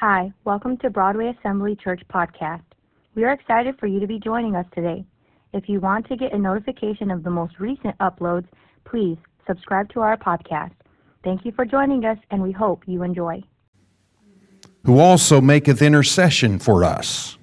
Hi, 0.00 0.32
welcome 0.44 0.76
to 0.76 0.90
Broadway 0.90 1.34
Assembly 1.36 1.74
Church 1.74 2.00
Podcast. 2.08 2.62
We 3.16 3.24
are 3.24 3.32
excited 3.32 3.80
for 3.80 3.88
you 3.88 3.98
to 3.98 4.06
be 4.06 4.20
joining 4.20 4.54
us 4.54 4.64
today. 4.72 5.04
If 5.52 5.68
you 5.68 5.80
want 5.80 6.06
to 6.06 6.16
get 6.16 6.32
a 6.32 6.38
notification 6.38 7.10
of 7.10 7.24
the 7.24 7.30
most 7.30 7.58
recent 7.58 7.98
uploads, 7.98 8.46
please 8.84 9.18
subscribe 9.44 9.88
to 9.94 10.00
our 10.02 10.16
podcast. 10.16 10.70
Thank 11.24 11.44
you 11.44 11.50
for 11.50 11.64
joining 11.64 12.04
us, 12.04 12.16
and 12.30 12.40
we 12.40 12.52
hope 12.52 12.84
you 12.86 13.02
enjoy. 13.02 13.42
Who 14.84 15.00
also 15.00 15.40
maketh 15.40 15.82
intercession 15.82 16.60
for 16.60 16.84
us. 16.84 17.36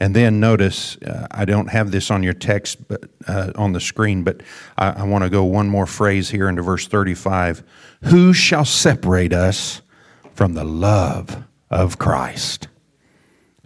And 0.00 0.16
then 0.16 0.40
notice, 0.40 0.96
uh, 0.96 1.26
I 1.30 1.44
don't 1.44 1.68
have 1.68 1.90
this 1.90 2.10
on 2.10 2.22
your 2.22 2.32
text, 2.32 2.88
but 2.88 3.04
uh, 3.28 3.52
on 3.54 3.72
the 3.72 3.80
screen, 3.80 4.24
but 4.24 4.42
I, 4.78 4.90
I 4.90 5.02
want 5.04 5.24
to 5.24 5.30
go 5.30 5.44
one 5.44 5.68
more 5.68 5.86
phrase 5.86 6.30
here 6.30 6.48
into 6.48 6.62
verse 6.62 6.88
35. 6.88 7.62
Who 8.04 8.32
shall 8.32 8.64
separate 8.64 9.34
us 9.34 9.82
from 10.32 10.54
the 10.54 10.64
love 10.64 11.44
of 11.70 11.98
Christ? 11.98 12.68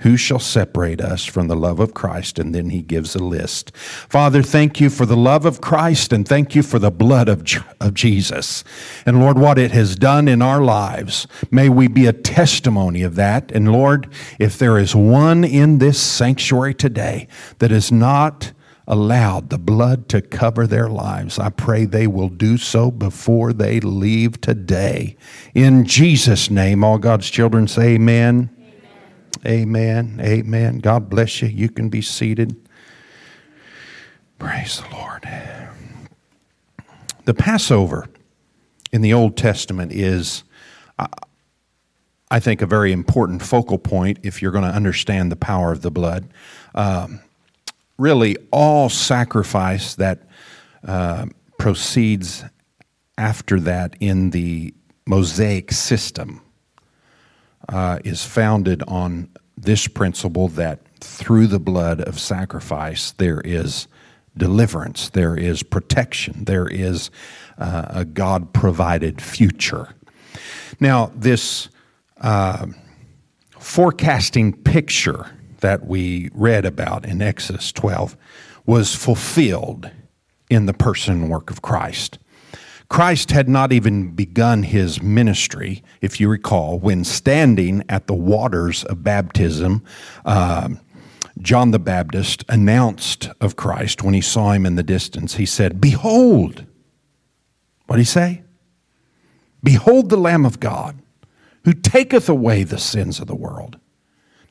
Who 0.04 0.18
shall 0.18 0.38
separate 0.38 1.00
us 1.00 1.24
from 1.24 1.48
the 1.48 1.56
love 1.56 1.80
of 1.80 1.94
Christ? 1.94 2.38
And 2.38 2.54
then 2.54 2.68
he 2.68 2.82
gives 2.82 3.14
a 3.14 3.24
list. 3.24 3.74
Father, 3.74 4.42
thank 4.42 4.78
you 4.78 4.90
for 4.90 5.06
the 5.06 5.16
love 5.16 5.46
of 5.46 5.62
Christ 5.62 6.12
and 6.12 6.28
thank 6.28 6.54
you 6.54 6.62
for 6.62 6.78
the 6.78 6.90
blood 6.90 7.26
of, 7.26 7.42
of 7.80 7.94
Jesus. 7.94 8.64
And 9.06 9.18
Lord, 9.18 9.38
what 9.38 9.58
it 9.58 9.70
has 9.70 9.96
done 9.96 10.28
in 10.28 10.42
our 10.42 10.60
lives, 10.60 11.26
may 11.50 11.70
we 11.70 11.88
be 11.88 12.04
a 12.04 12.12
testimony 12.12 13.00
of 13.02 13.14
that. 13.14 13.50
And 13.52 13.72
Lord, 13.72 14.12
if 14.38 14.58
there 14.58 14.76
is 14.76 14.94
one 14.94 15.42
in 15.42 15.78
this 15.78 15.98
sanctuary 15.98 16.74
today 16.74 17.26
that 17.60 17.72
is 17.72 17.90
not 17.90 18.52
allowed 18.86 19.48
the 19.48 19.56
blood 19.58 20.10
to 20.10 20.20
cover 20.20 20.66
their 20.66 20.90
lives, 20.90 21.38
I 21.38 21.48
pray 21.48 21.86
they 21.86 22.06
will 22.06 22.28
do 22.28 22.58
so 22.58 22.90
before 22.90 23.54
they 23.54 23.80
leave 23.80 24.38
today. 24.42 25.16
In 25.54 25.86
Jesus' 25.86 26.50
name, 26.50 26.84
all 26.84 26.98
God's 26.98 27.30
children 27.30 27.66
say 27.66 27.94
amen. 27.94 28.53
Amen. 29.46 30.20
Amen. 30.22 30.78
God 30.78 31.10
bless 31.10 31.42
you. 31.42 31.48
You 31.48 31.68
can 31.68 31.88
be 31.88 32.00
seated. 32.00 32.56
Praise 34.38 34.80
the 34.80 34.94
Lord. 34.94 35.28
The 37.24 37.34
Passover 37.34 38.08
in 38.92 39.00
the 39.00 39.12
Old 39.12 39.36
Testament 39.36 39.92
is, 39.92 40.44
I 42.30 42.40
think, 42.40 42.62
a 42.62 42.66
very 42.66 42.92
important 42.92 43.42
focal 43.42 43.78
point 43.78 44.18
if 44.22 44.42
you're 44.42 44.52
going 44.52 44.64
to 44.64 44.70
understand 44.70 45.32
the 45.32 45.36
power 45.36 45.72
of 45.72 45.82
the 45.82 45.90
blood. 45.90 46.28
Um, 46.74 47.20
really, 47.98 48.36
all 48.50 48.88
sacrifice 48.88 49.94
that 49.94 50.28
uh, 50.86 51.26
proceeds 51.58 52.44
after 53.16 53.60
that 53.60 53.96
in 54.00 54.30
the 54.30 54.74
Mosaic 55.06 55.72
system 55.72 56.40
uh, 57.68 57.98
is 58.04 58.24
founded 58.24 58.82
on 58.88 59.28
this 59.56 59.86
principle 59.86 60.48
that 60.48 60.80
through 61.00 61.46
the 61.46 61.58
blood 61.58 62.00
of 62.00 62.18
sacrifice 62.18 63.12
there 63.12 63.40
is 63.40 63.86
deliverance, 64.36 65.10
there 65.10 65.36
is 65.36 65.62
protection, 65.62 66.44
there 66.44 66.66
is 66.66 67.10
uh, 67.58 67.86
a 67.88 68.04
God 68.04 68.52
provided 68.52 69.20
future. 69.20 69.94
Now, 70.80 71.12
this 71.14 71.68
uh, 72.20 72.66
forecasting 73.58 74.52
picture 74.52 75.30
that 75.60 75.86
we 75.86 76.30
read 76.34 76.64
about 76.64 77.06
in 77.06 77.22
Exodus 77.22 77.72
12 77.72 78.16
was 78.66 78.94
fulfilled 78.94 79.90
in 80.50 80.66
the 80.66 80.74
person 80.74 81.22
and 81.22 81.30
work 81.30 81.50
of 81.50 81.62
Christ. 81.62 82.18
Christ 82.88 83.30
had 83.30 83.48
not 83.48 83.72
even 83.72 84.10
begun 84.10 84.62
his 84.62 85.02
ministry, 85.02 85.82
if 86.00 86.20
you 86.20 86.28
recall, 86.28 86.78
when 86.78 87.04
standing 87.04 87.82
at 87.88 88.06
the 88.06 88.14
waters 88.14 88.84
of 88.84 89.02
baptism. 89.02 89.82
Uh, 90.24 90.70
John 91.38 91.72
the 91.72 91.78
Baptist 91.78 92.44
announced 92.48 93.28
of 93.40 93.56
Christ 93.56 94.02
when 94.02 94.14
he 94.14 94.20
saw 94.20 94.52
him 94.52 94.64
in 94.64 94.76
the 94.76 94.82
distance. 94.82 95.34
He 95.34 95.46
said, 95.46 95.80
Behold, 95.80 96.64
what 97.86 97.96
did 97.96 98.02
he 98.02 98.06
say? 98.06 98.42
Behold 99.62 100.10
the 100.10 100.16
Lamb 100.16 100.46
of 100.46 100.60
God 100.60 101.00
who 101.64 101.72
taketh 101.72 102.28
away 102.28 102.62
the 102.62 102.78
sins 102.78 103.18
of 103.18 103.26
the 103.26 103.34
world. 103.34 103.78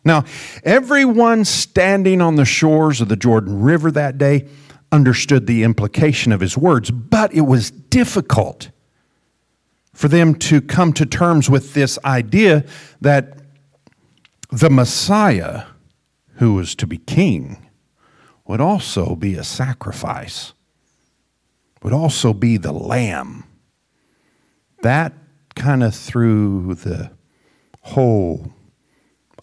Now, 0.03 0.25
everyone 0.63 1.45
standing 1.45 2.19
on 2.19 2.35
the 2.35 2.45
shores 2.45 2.99
of 2.99 3.07
the 3.07 3.15
Jordan 3.15 3.61
River 3.61 3.91
that 3.91 4.17
day 4.17 4.47
understood 4.93 5.47
the 5.47 5.63
implication 5.63 6.31
of 6.31 6.39
his 6.39 6.55
words, 6.55 6.91
but 6.91 7.33
it 7.33 7.41
was 7.41 7.71
difficult 7.71 8.69
for 9.91 10.07
them 10.07 10.35
to 10.35 10.61
come 10.61 10.93
to 10.93 11.05
terms 11.05 11.49
with 11.49 11.73
this 11.73 11.97
idea 12.05 12.63
that 13.01 13.39
the 14.51 14.69
Messiah, 14.69 15.63
who 16.35 16.53
was 16.53 16.75
to 16.75 16.85
be 16.85 16.97
king, 16.99 17.69
would 18.45 18.61
also 18.61 19.15
be 19.15 19.33
a 19.35 19.43
sacrifice, 19.43 20.53
would 21.81 21.93
also 21.93 22.31
be 22.31 22.57
the 22.57 22.71
lamb. 22.71 23.45
That 24.83 25.13
kind 25.55 25.83
of 25.83 25.95
threw 25.95 26.75
the 26.75 27.11
whole 27.81 28.53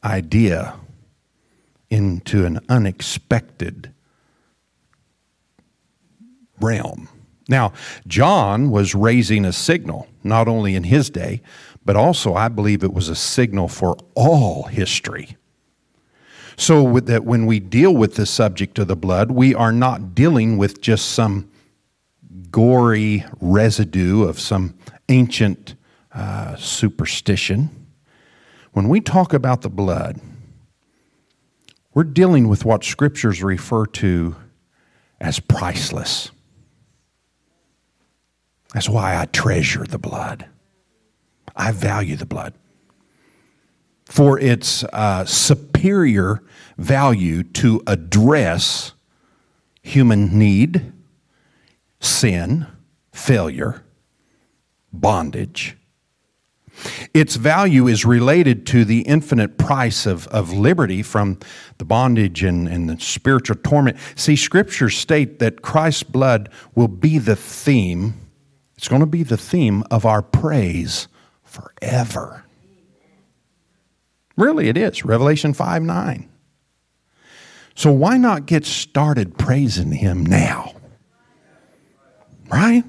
idea 0.05 0.77
into 1.89 2.47
an 2.47 2.61
unexpected 2.69 3.93
realm. 6.61 7.09
Now, 7.49 7.73
John 8.07 8.71
was 8.71 8.95
raising 8.95 9.45
a 9.45 9.53
signal, 9.53 10.07
not 10.23 10.47
only 10.47 10.75
in 10.77 10.85
his 10.85 11.11
day, 11.11 11.43
but 11.85 11.97
also 11.97 12.35
I 12.35 12.49
believe 12.49 12.85
it 12.85 12.93
was 12.93 13.09
a 13.09 13.17
signal 13.17 13.69
for 13.69 13.97
all 14.15 14.65
history. 14.65 15.37
So 16.57 17.01
that 17.01 17.25
when 17.25 17.47
we 17.47 17.59
deal 17.59 17.95
with 17.95 18.15
the 18.17 18.27
subject 18.27 18.79
of 18.79 18.87
the 18.87 18.97
blood, 18.97 19.31
we 19.31 19.55
are 19.55 19.73
not 19.73 20.15
dealing 20.15 20.59
with 20.59 20.81
just 20.81 21.11
some 21.11 21.51
gory 22.51 23.25
residue 23.41 24.25
of 24.25 24.39
some 24.39 24.75
ancient 25.09 25.75
uh, 26.13 26.57
superstition. 26.57 27.71
When 28.73 28.89
we 28.89 29.01
talk 29.01 29.33
about 29.33 29.63
the 29.63 29.71
blood, 29.71 30.21
we're 31.95 32.05
dealing 32.05 32.47
with 32.47 32.65
what 32.65 32.85
scriptures 32.85 33.43
refer 33.43 33.87
to 33.87 34.37
as 35.21 35.41
priceless. 35.41 36.31
That's 38.75 38.89
why 38.89 39.21
I 39.21 39.27
treasure 39.27 39.85
the 39.85 39.99
blood. 39.99 40.47
I 41.57 41.73
value 41.73 42.17
the 42.17 42.27
blood 42.27 42.55
for 44.11 44.41
its 44.41 44.83
uh, 44.85 45.25
superior 45.25 46.43
value 46.77 47.45
to 47.45 47.81
address 47.87 48.93
human 49.83 50.37
need, 50.37 50.93
sin, 52.01 52.67
failure, 53.13 53.85
bondage. 54.93 55.77
Its 57.15 57.37
value 57.37 57.87
is 57.87 58.05
related 58.05 58.67
to 58.67 58.85
the 58.85 59.03
infinite 59.03 59.59
price 59.59 60.07
of, 60.07 60.27
of 60.29 60.53
liberty 60.53 61.03
from 61.03 61.39
the 61.79 61.85
bondage 61.85 62.43
and, 62.43 62.67
and 62.67 62.89
the 62.89 62.99
spiritual 62.99 63.57
torment. 63.63 63.97
See, 64.17 64.35
scriptures 64.35 64.97
state 64.97 65.39
that 65.39 65.63
Christ's 65.63 66.03
blood 66.03 66.49
will 66.75 66.89
be 66.89 67.19
the 67.19 67.37
theme 67.37 68.15
it's 68.81 68.89
going 68.89 69.01
to 69.01 69.07
be 69.07 69.23
the 69.23 69.37
theme 69.37 69.85
of 69.91 70.07
our 70.07 70.23
praise 70.23 71.07
forever. 71.45 72.47
Really, 74.39 74.71
it 74.71 74.79
is. 74.79 75.05
Revelation 75.05 75.53
5 75.53 75.83
9. 75.83 76.31
So 77.75 77.93
why 77.93 78.17
not 78.17 78.47
get 78.47 78.65
started 78.65 79.37
praising 79.37 79.93
Him 79.93 80.25
now? 80.25 80.73
Right? 82.51 82.83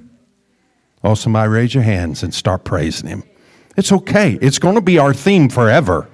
Oh, 1.04 1.14
somebody 1.14 1.50
raise 1.50 1.74
your 1.74 1.84
hands 1.84 2.24
and 2.24 2.34
start 2.34 2.64
praising 2.64 3.10
Him. 3.10 3.24
It's 3.76 3.92
okay. 3.92 4.40
It's 4.42 4.60
going 4.60 4.76
to 4.76 4.82
be 4.82 4.98
our 4.98 5.14
theme 5.14 5.50
forever. 5.50 6.08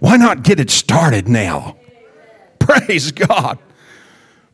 Why 0.00 0.18
not 0.18 0.42
get 0.42 0.60
it 0.60 0.68
started 0.68 1.26
now? 1.26 1.78
Praise 2.58 3.12
God. 3.12 3.58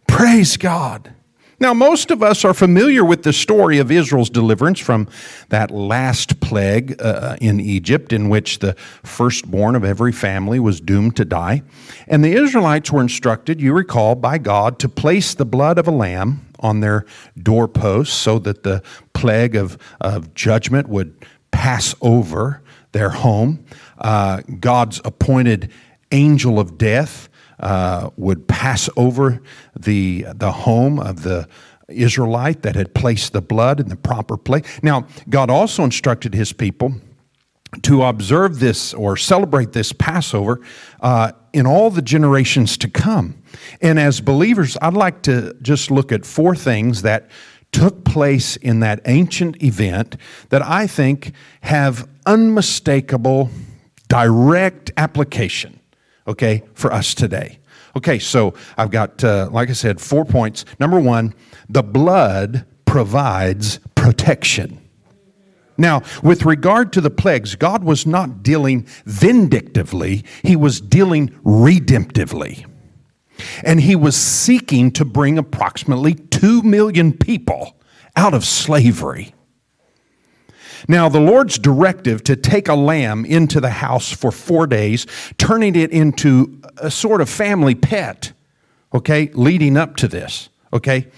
Praise 0.06 0.56
God. 0.56 1.14
Now, 1.60 1.74
most 1.74 2.10
of 2.10 2.22
us 2.22 2.42
are 2.46 2.54
familiar 2.54 3.04
with 3.04 3.22
the 3.22 3.34
story 3.34 3.78
of 3.78 3.90
Israel's 3.90 4.30
deliverance 4.30 4.80
from 4.80 5.08
that 5.50 5.70
last 5.70 6.40
plague 6.40 6.96
uh, 7.02 7.36
in 7.38 7.60
Egypt, 7.60 8.14
in 8.14 8.30
which 8.30 8.60
the 8.60 8.72
firstborn 9.02 9.76
of 9.76 9.84
every 9.84 10.10
family 10.10 10.58
was 10.58 10.80
doomed 10.80 11.16
to 11.16 11.26
die. 11.26 11.62
And 12.08 12.24
the 12.24 12.32
Israelites 12.32 12.90
were 12.90 13.02
instructed, 13.02 13.60
you 13.60 13.74
recall, 13.74 14.14
by 14.14 14.38
God 14.38 14.78
to 14.78 14.88
place 14.88 15.34
the 15.34 15.44
blood 15.44 15.76
of 15.76 15.86
a 15.86 15.90
lamb 15.90 16.46
on 16.60 16.80
their 16.80 17.04
doorposts 17.38 18.14
so 18.14 18.38
that 18.38 18.62
the 18.62 18.82
plague 19.12 19.54
of, 19.54 19.76
of 20.00 20.32
judgment 20.32 20.88
would 20.88 21.14
pass 21.50 21.94
over 22.00 22.62
their 22.92 23.10
home. 23.10 23.62
Uh, 23.98 24.40
God's 24.60 24.98
appointed 25.04 25.70
angel 26.10 26.58
of 26.58 26.78
death 26.78 27.28
uh, 27.60 28.10
would 28.16 28.48
pass 28.48 28.88
over 28.96 29.40
the, 29.78 30.26
the 30.34 30.52
home 30.52 30.98
of 30.98 31.22
the 31.22 31.48
Israelite 31.88 32.62
that 32.62 32.76
had 32.76 32.94
placed 32.94 33.32
the 33.32 33.42
blood 33.42 33.80
in 33.80 33.88
the 33.88 33.96
proper 33.96 34.36
place. 34.36 34.64
Now, 34.82 35.06
God 35.28 35.50
also 35.50 35.84
instructed 35.84 36.34
his 36.34 36.52
people 36.52 36.94
to 37.82 38.02
observe 38.02 38.58
this 38.58 38.94
or 38.94 39.16
celebrate 39.16 39.72
this 39.72 39.92
Passover 39.92 40.60
uh, 41.00 41.32
in 41.52 41.66
all 41.66 41.90
the 41.90 42.02
generations 42.02 42.76
to 42.78 42.88
come. 42.88 43.42
And 43.80 43.98
as 43.98 44.20
believers, 44.20 44.76
I'd 44.82 44.94
like 44.94 45.22
to 45.22 45.54
just 45.62 45.90
look 45.90 46.12
at 46.12 46.24
four 46.24 46.54
things 46.56 47.02
that 47.02 47.30
took 47.72 48.04
place 48.04 48.56
in 48.56 48.80
that 48.80 49.00
ancient 49.04 49.62
event 49.62 50.16
that 50.48 50.62
I 50.62 50.86
think 50.86 51.32
have 51.62 52.08
unmistakable 52.26 53.50
direct 54.08 54.90
application, 54.96 55.79
okay, 56.30 56.62
for 56.74 56.92
us 56.92 57.14
today. 57.14 57.58
Okay, 57.96 58.18
so 58.18 58.54
I've 58.78 58.90
got, 58.90 59.22
uh, 59.24 59.48
like 59.50 59.68
I 59.68 59.72
said, 59.72 60.00
four 60.00 60.24
points. 60.24 60.64
Number 60.78 61.00
one, 61.00 61.34
the 61.68 61.82
blood 61.82 62.64
provides 62.84 63.80
protection. 63.94 64.80
Now, 65.76 66.02
with 66.22 66.44
regard 66.44 66.92
to 66.92 67.00
the 67.00 67.10
plagues, 67.10 67.56
God 67.56 67.84
was 67.84 68.06
not 68.06 68.42
dealing 68.42 68.86
vindictively, 69.06 70.24
He 70.42 70.54
was 70.54 70.80
dealing 70.80 71.28
redemptively. 71.44 72.66
And 73.64 73.80
He 73.80 73.96
was 73.96 74.14
seeking 74.14 74.90
to 74.92 75.04
bring 75.04 75.38
approximately 75.38 76.14
2 76.14 76.62
million 76.62 77.12
people 77.12 77.76
out 78.14 78.34
of 78.34 78.44
slavery. 78.44 79.34
Now, 80.88 81.08
the 81.08 81.20
Lord's 81.20 81.58
directive 81.58 82.24
to 82.24 82.36
take 82.36 82.68
a 82.68 82.74
lamb 82.74 83.24
into 83.24 83.60
the 83.60 83.70
house 83.70 84.12
for 84.12 84.30
four 84.30 84.66
days, 84.66 85.06
turning 85.38 85.76
it 85.76 85.90
into 85.90 86.60
a 86.78 86.90
sort 86.90 87.20
of 87.20 87.28
family 87.28 87.74
pet, 87.74 88.32
okay, 88.94 89.30
leading 89.34 89.76
up 89.76 89.96
to 89.96 90.08
this, 90.08 90.48
okay? 90.72 91.08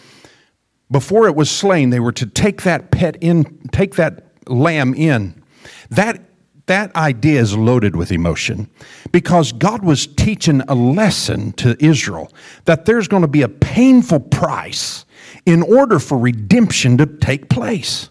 Before 0.90 1.26
it 1.26 1.34
was 1.34 1.50
slain, 1.50 1.90
they 1.90 2.00
were 2.00 2.12
to 2.12 2.26
take 2.26 2.62
that 2.62 2.90
pet 2.90 3.16
in, 3.20 3.60
take 3.72 3.94
that 3.94 4.26
lamb 4.46 4.94
in. 4.94 5.42
That, 5.90 6.20
that 6.66 6.94
idea 6.94 7.40
is 7.40 7.56
loaded 7.56 7.96
with 7.96 8.12
emotion 8.12 8.68
because 9.10 9.52
God 9.52 9.84
was 9.84 10.06
teaching 10.06 10.62
a 10.68 10.74
lesson 10.74 11.52
to 11.52 11.82
Israel 11.82 12.32
that 12.66 12.84
there's 12.84 13.08
going 13.08 13.22
to 13.22 13.28
be 13.28 13.42
a 13.42 13.48
painful 13.48 14.20
price 14.20 15.04
in 15.46 15.62
order 15.62 15.98
for 15.98 16.18
redemption 16.18 16.98
to 16.98 17.06
take 17.06 17.48
place. 17.48 18.10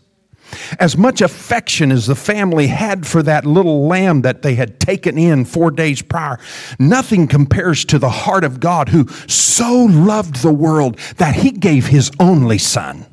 As 0.80 0.98
much 0.98 1.22
affection 1.22 1.92
as 1.92 2.08
the 2.08 2.16
family 2.16 2.68
had 2.68 3.08
for 3.08 3.24
that 3.24 3.46
little 3.46 3.88
lamb 3.88 4.22
that 4.22 4.42
they 4.42 4.56
had 4.56 4.80
taken 4.80 5.18
in 5.18 5.46
four 5.46 5.72
days 5.72 6.02
prior, 6.02 6.40
nothing 6.80 7.28
compares 7.28 7.86
to 7.86 8.00
the 8.00 8.10
heart 8.10 8.44
of 8.44 8.60
God 8.60 8.90
who 8.90 9.08
so 9.28 9.86
loved 9.86 10.38
the 10.38 10.54
world 10.54 10.98
that 11.18 11.36
he 11.36 11.52
gave 11.52 11.88
his 11.88 12.12
only 12.20 12.58
son. 12.58 13.06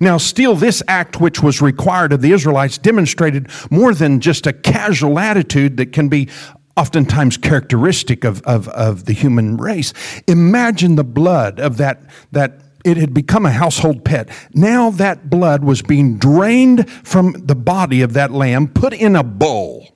Now, 0.00 0.18
still, 0.18 0.56
this 0.56 0.82
act 0.88 1.20
which 1.20 1.42
was 1.42 1.62
required 1.62 2.12
of 2.12 2.20
the 2.20 2.32
Israelites 2.32 2.78
demonstrated 2.78 3.48
more 3.70 3.94
than 3.94 4.20
just 4.20 4.46
a 4.46 4.52
casual 4.52 5.18
attitude 5.18 5.76
that 5.76 5.92
can 5.92 6.08
be 6.08 6.28
oftentimes 6.76 7.36
characteristic 7.36 8.24
of, 8.24 8.40
of, 8.42 8.68
of 8.68 9.04
the 9.04 9.12
human 9.12 9.56
race. 9.56 9.92
Imagine 10.26 10.94
the 10.94 11.04
blood 11.04 11.58
of 11.58 11.76
that, 11.78 12.02
that 12.32 12.60
it 12.88 12.96
had 12.96 13.12
become 13.12 13.44
a 13.44 13.50
household 13.50 14.04
pet. 14.04 14.28
Now 14.54 14.90
that 14.90 15.28
blood 15.28 15.62
was 15.62 15.82
being 15.82 16.18
drained 16.18 16.90
from 16.90 17.32
the 17.32 17.54
body 17.54 18.02
of 18.02 18.14
that 18.14 18.32
lamb, 18.32 18.68
put 18.68 18.92
in 18.94 19.14
a 19.14 19.22
bowl, 19.22 19.88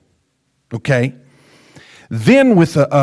okay? 0.73 1.15
Then 2.09 2.55
with 2.55 2.77
a, 2.77 2.87
a, 2.93 2.97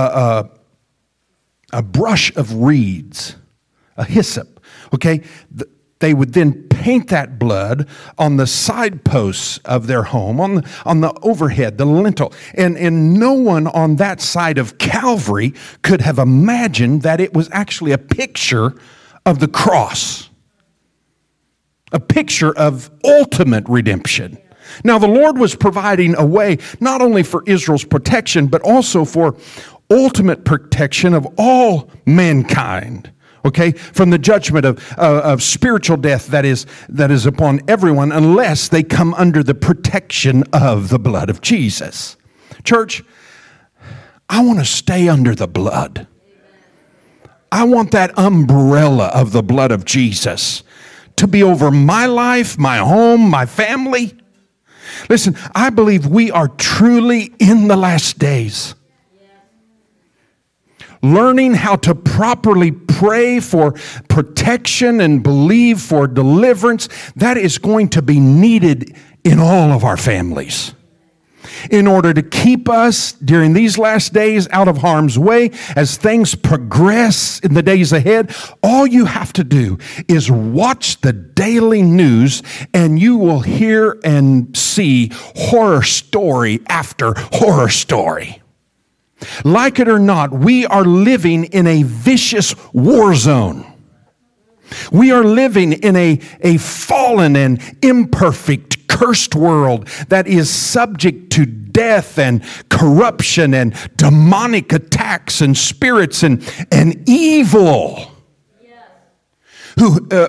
a, 1.74 1.78
a 1.78 1.82
brush 1.82 2.34
of 2.36 2.54
reeds, 2.54 3.36
a 3.96 4.04
hyssop, 4.04 4.60
okay? 4.94 5.22
they 6.00 6.14
would 6.14 6.32
then 6.32 6.66
paint 6.68 7.08
that 7.08 7.38
blood 7.38 7.86
on 8.18 8.36
the 8.36 8.46
side 8.46 9.04
posts 9.04 9.58
of 9.66 9.86
their 9.86 10.02
home, 10.02 10.40
on 10.40 10.54
the, 10.56 10.70
on 10.84 11.02
the 11.02 11.12
overhead, 11.22 11.78
the 11.78 11.84
lintel. 11.84 12.32
And, 12.54 12.76
and 12.78 13.14
no 13.14 13.34
one 13.34 13.66
on 13.66 13.96
that 13.96 14.20
side 14.20 14.56
of 14.58 14.78
Calvary 14.78 15.54
could 15.82 16.00
have 16.00 16.18
imagined 16.18 17.02
that 17.02 17.20
it 17.20 17.34
was 17.34 17.48
actually 17.52 17.92
a 17.92 17.98
picture 17.98 18.74
of 19.26 19.38
the 19.38 19.48
cross, 19.48 20.30
a 21.92 22.00
picture 22.00 22.56
of 22.56 22.90
ultimate 23.04 23.68
redemption. 23.68 24.38
Now, 24.84 24.98
the 24.98 25.08
Lord 25.08 25.38
was 25.38 25.54
providing 25.54 26.14
a 26.16 26.24
way 26.24 26.58
not 26.78 27.02
only 27.02 27.22
for 27.22 27.42
Israel's 27.46 27.84
protection, 27.84 28.46
but 28.46 28.62
also 28.62 29.04
for 29.04 29.36
ultimate 29.90 30.44
protection 30.44 31.14
of 31.14 31.26
all 31.36 31.90
mankind 32.06 33.12
okay? 33.44 33.72
From 33.72 34.10
the 34.10 34.18
judgment 34.18 34.64
of, 34.64 34.92
uh, 34.98 35.20
of 35.24 35.42
spiritual 35.42 35.96
death 35.96 36.28
that 36.28 36.44
is 36.44 36.66
that 36.88 37.10
is 37.10 37.26
upon 37.26 37.60
everyone 37.68 38.12
unless 38.12 38.68
they 38.68 38.82
come 38.82 39.14
under 39.14 39.42
the 39.42 39.54
protection 39.54 40.44
of 40.52 40.88
the 40.88 40.98
blood 40.98 41.30
of 41.30 41.40
jesus. 41.40 42.16
Church 42.64 43.02
i 44.28 44.44
want 44.44 44.58
to 44.58 44.64
stay 44.64 45.08
under 45.08 45.34
the 45.34 45.48
blood 45.48 46.06
I 47.52 47.64
want 47.64 47.90
that 47.92 48.16
umbrella 48.18 49.06
of 49.08 49.32
the 49.32 49.42
blood 49.42 49.72
of 49.72 49.84
Jesus 49.84 50.62
to 51.16 51.26
be 51.26 51.42
over 51.42 51.70
my 51.70 52.06
life, 52.06 52.58
my 52.58 52.78
home, 52.78 53.28
my 53.28 53.46
family. 53.46 54.16
Listen, 55.08 55.36
I 55.54 55.70
believe 55.70 56.06
we 56.06 56.30
are 56.30 56.48
truly 56.48 57.34
in 57.38 57.68
the 57.68 57.76
last 57.76 58.18
days. 58.18 58.74
Learning 61.02 61.54
how 61.54 61.76
to 61.76 61.94
properly 61.94 62.72
pray 62.72 63.40
for 63.40 63.72
protection 64.08 65.00
and 65.00 65.22
believe 65.22 65.80
for 65.80 66.06
deliverance, 66.06 66.88
that 67.16 67.38
is 67.38 67.58
going 67.58 67.88
to 67.88 68.02
be 68.02 68.20
needed 68.20 68.94
in 69.24 69.38
all 69.38 69.72
of 69.72 69.82
our 69.82 69.96
families 69.96 70.74
in 71.70 71.86
order 71.86 72.12
to 72.12 72.22
keep 72.22 72.68
us 72.68 73.12
during 73.12 73.52
these 73.52 73.78
last 73.78 74.12
days 74.12 74.48
out 74.50 74.68
of 74.68 74.78
harm's 74.78 75.18
way 75.18 75.50
as 75.76 75.96
things 75.96 76.34
progress 76.34 77.40
in 77.40 77.54
the 77.54 77.62
days 77.62 77.92
ahead. 77.92 78.34
All 78.62 78.86
you 78.86 79.06
have 79.06 79.32
to 79.34 79.44
do 79.44 79.78
is 80.08 80.30
watch 80.30 81.00
the 81.00 81.12
daily 81.12 81.82
news 81.82 82.42
and 82.74 82.98
you 82.98 83.16
will 83.16 83.40
hear 83.40 83.98
and 84.04 84.56
see 84.56 85.10
horror 85.14 85.82
story 85.82 86.60
after 86.68 87.14
horror 87.32 87.68
story. 87.68 88.42
Like 89.44 89.78
it 89.78 89.88
or 89.88 89.98
not, 89.98 90.32
we 90.32 90.66
are 90.66 90.84
living 90.84 91.44
in 91.44 91.66
a 91.66 91.82
vicious 91.82 92.54
war 92.72 93.14
zone. 93.14 93.66
We 94.92 95.10
are 95.10 95.24
living 95.24 95.72
in 95.72 95.96
a, 95.96 96.20
a 96.40 96.56
fallen 96.58 97.36
and 97.36 97.60
imperfect 97.82 98.79
cursed 99.00 99.34
world 99.34 99.86
that 100.08 100.26
is 100.26 100.50
subject 100.50 101.32
to 101.32 101.46
death 101.46 102.18
and 102.18 102.42
corruption 102.68 103.54
and 103.54 103.74
demonic 103.96 104.74
attacks 104.74 105.40
and 105.40 105.56
spirits 105.56 106.22
and, 106.22 106.42
and 106.70 107.08
evil. 107.08 108.10
Who, 109.78 110.06
uh, 110.10 110.28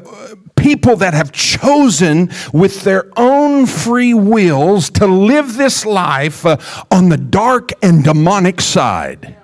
people 0.56 0.96
that 0.98 1.14
have 1.14 1.34
chosen 1.34 2.30
with 2.54 2.84
their 2.84 3.12
own 3.18 3.66
free 3.66 4.14
wills 4.14 4.90
to 4.92 5.06
live 5.06 5.58
this 5.58 5.86
life 5.86 6.46
uh, 6.46 6.56
on 6.90 7.10
the 7.10 7.18
dark 7.18 7.72
and 7.84 8.06
demonic 8.06 8.62
side. 8.62 9.41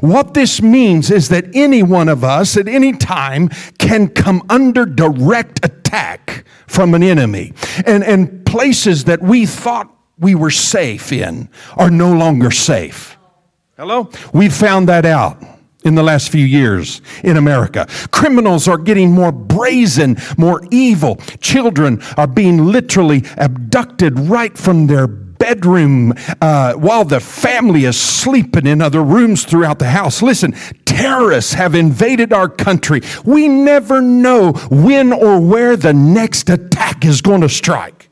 What 0.00 0.34
this 0.34 0.62
means 0.62 1.10
is 1.10 1.28
that 1.28 1.44
any 1.54 1.82
one 1.82 2.08
of 2.08 2.24
us 2.24 2.56
at 2.56 2.68
any 2.68 2.92
time 2.92 3.48
can 3.78 4.08
come 4.08 4.42
under 4.48 4.86
direct 4.86 5.64
attack 5.64 6.44
from 6.66 6.94
an 6.94 7.02
enemy. 7.02 7.52
And, 7.86 8.04
and 8.04 8.44
places 8.46 9.04
that 9.04 9.22
we 9.22 9.46
thought 9.46 9.92
we 10.18 10.34
were 10.34 10.50
safe 10.50 11.12
in 11.12 11.48
are 11.76 11.90
no 11.90 12.12
longer 12.12 12.50
safe. 12.50 13.16
Hello? 13.76 14.10
We 14.32 14.48
found 14.48 14.88
that 14.88 15.04
out 15.04 15.42
in 15.84 15.94
the 15.94 16.02
last 16.02 16.30
few 16.30 16.44
years 16.44 17.00
in 17.22 17.36
America. 17.36 17.86
Criminals 18.10 18.66
are 18.66 18.78
getting 18.78 19.12
more 19.12 19.30
brazen, 19.30 20.16
more 20.36 20.62
evil. 20.70 21.16
Children 21.40 22.02
are 22.16 22.26
being 22.26 22.66
literally 22.66 23.22
abducted 23.36 24.18
right 24.18 24.56
from 24.56 24.88
their 24.88 25.06
bedroom 25.38 26.14
uh, 26.40 26.74
while 26.74 27.04
the 27.04 27.20
family 27.20 27.84
is 27.84 28.00
sleeping 28.00 28.66
in 28.66 28.80
other 28.80 29.02
rooms 29.02 29.44
throughout 29.44 29.78
the 29.78 29.90
house. 29.90 30.22
Listen, 30.22 30.52
terrorists 30.84 31.52
have 31.54 31.74
invaded 31.74 32.32
our 32.32 32.48
country. 32.48 33.00
We 33.24 33.48
never 33.48 34.00
know 34.00 34.52
when 34.70 35.12
or 35.12 35.40
where 35.40 35.76
the 35.76 35.92
next 35.92 36.48
attack 36.50 37.04
is 37.04 37.20
going 37.20 37.42
to 37.42 37.48
strike. 37.48 38.05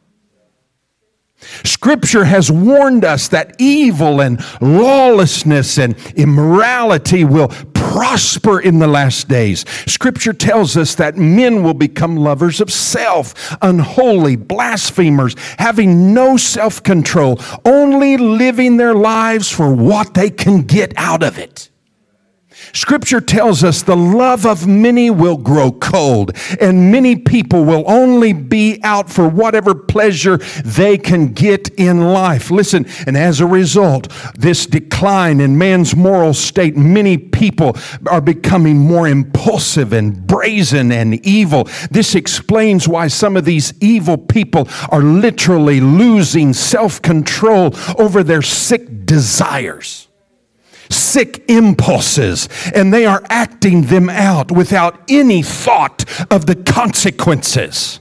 Scripture 1.64 2.24
has 2.24 2.50
warned 2.50 3.04
us 3.04 3.28
that 3.28 3.54
evil 3.58 4.20
and 4.20 4.44
lawlessness 4.60 5.78
and 5.78 5.96
immorality 6.16 7.24
will 7.24 7.48
prosper 7.94 8.60
in 8.60 8.78
the 8.78 8.86
last 8.86 9.28
days. 9.28 9.64
Scripture 9.86 10.32
tells 10.32 10.76
us 10.76 10.96
that 10.96 11.16
men 11.16 11.62
will 11.62 11.74
become 11.74 12.16
lovers 12.16 12.60
of 12.60 12.72
self, 12.72 13.56
unholy, 13.62 14.34
blasphemers, 14.36 15.36
having 15.58 16.12
no 16.12 16.36
self 16.36 16.82
control, 16.82 17.40
only 17.64 18.16
living 18.16 18.76
their 18.76 18.94
lives 18.94 19.50
for 19.50 19.72
what 19.72 20.14
they 20.14 20.30
can 20.30 20.62
get 20.62 20.92
out 20.96 21.22
of 21.22 21.38
it. 21.38 21.70
Scripture 22.74 23.20
tells 23.20 23.62
us 23.62 23.82
the 23.82 23.96
love 23.96 24.44
of 24.44 24.66
many 24.66 25.08
will 25.08 25.36
grow 25.36 25.70
cold, 25.70 26.32
and 26.60 26.90
many 26.90 27.14
people 27.14 27.64
will 27.64 27.84
only 27.86 28.32
be 28.32 28.80
out 28.82 29.08
for 29.08 29.28
whatever 29.28 29.76
pleasure 29.76 30.38
they 30.64 30.98
can 30.98 31.32
get 31.32 31.68
in 31.78 32.12
life. 32.12 32.50
Listen, 32.50 32.84
and 33.06 33.16
as 33.16 33.38
a 33.38 33.46
result, 33.46 34.12
this 34.36 34.66
decline 34.66 35.40
in 35.40 35.56
man's 35.56 35.94
moral 35.94 36.34
state, 36.34 36.76
many 36.76 37.16
people 37.16 37.76
are 38.08 38.20
becoming 38.20 38.76
more 38.76 39.06
impulsive 39.06 39.92
and 39.92 40.26
brazen 40.26 40.90
and 40.90 41.24
evil. 41.24 41.68
This 41.92 42.16
explains 42.16 42.88
why 42.88 43.06
some 43.06 43.36
of 43.36 43.44
these 43.44 43.72
evil 43.80 44.18
people 44.18 44.68
are 44.90 45.00
literally 45.00 45.80
losing 45.80 46.52
self 46.52 47.00
control 47.00 47.72
over 47.98 48.24
their 48.24 48.42
sick 48.42 49.06
desires 49.06 50.08
sick 50.90 51.44
impulses 51.48 52.48
and 52.74 52.92
they 52.92 53.06
are 53.06 53.22
acting 53.28 53.82
them 53.82 54.08
out 54.10 54.50
without 54.50 55.00
any 55.08 55.42
thought 55.42 56.04
of 56.30 56.46
the 56.46 56.56
consequences. 56.56 58.00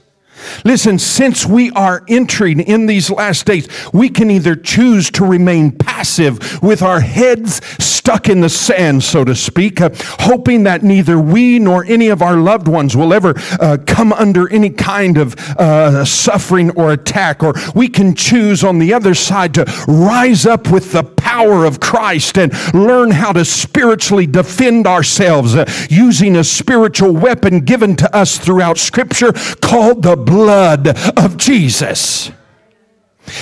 Listen, 0.66 1.00
since 1.00 1.46
we 1.46 1.72
are 1.72 2.04
entering 2.08 2.60
in 2.60 2.86
these 2.86 3.10
last 3.10 3.46
days, 3.46 3.68
we 3.94 4.10
can 4.10 4.30
either 4.30 4.56
choose 4.56 5.10
to 5.12 5.26
remain 5.26 5.72
passive 5.72 6.62
with 6.62 6.82
our 6.82 7.00
heads 7.00 7.62
stuck 7.84 8.28
in 8.28 8.42
the 8.42 8.50
sand, 8.50 9.04
so 9.04 9.24
to 9.24 9.36
speak, 9.36 9.80
uh, 9.80 9.90
hoping 10.20 10.64
that 10.64 10.84
neither 10.84 11.20
we 11.20 11.60
nor 11.60 11.86
any 11.86 12.10
of 12.10 12.22
our 12.22 12.36
loved 12.36 12.68
ones 12.68 12.96
will 12.96 13.14
ever 13.14 13.34
uh, 13.60 13.78
come 13.88 14.12
under 14.14 14.52
any 14.52 14.70
kind 14.70 15.18
of 15.18 15.36
uh, 15.58 16.04
suffering 16.04 16.70
or 16.72 16.92
attack. 16.92 17.44
Or 17.44 17.54
we 17.76 17.88
can 17.88 18.14
choose 18.16 18.64
on 18.64 18.80
the 18.80 18.94
other 18.94 19.14
side 19.14 19.54
to 19.54 19.66
rise 19.88 20.46
up 20.46 20.70
with 20.70 20.92
the 20.92 21.04
power 21.34 21.66
of 21.66 21.80
Christ 21.80 22.38
and 22.38 22.54
learn 22.76 23.10
how 23.10 23.32
to 23.32 23.44
spiritually 23.44 24.28
defend 24.28 24.86
ourselves 24.86 25.56
uh, 25.56 25.66
using 25.90 26.36
a 26.36 26.44
spiritual 26.44 27.12
weapon 27.12 27.62
given 27.62 27.96
to 27.96 28.16
us 28.16 28.38
throughout 28.38 28.78
Scripture 28.78 29.34
called 29.60 30.04
the 30.04 30.16
blood 30.16 30.90
of 31.18 31.38
Jesus. 31.38 32.32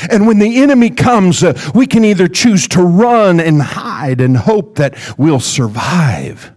And 0.10 0.26
when 0.26 0.40
the 0.40 0.62
enemy 0.62 0.90
comes, 0.90 1.44
uh, 1.44 1.60
we 1.76 1.86
can 1.86 2.06
either 2.06 2.30
choose 2.30 2.66
to 2.70 2.82
run 2.82 3.42
and 3.42 3.62
hide 3.62 4.22
and 4.22 4.38
hope 4.38 4.76
that 4.76 4.96
we'll 5.18 5.42
survive. 5.42 6.54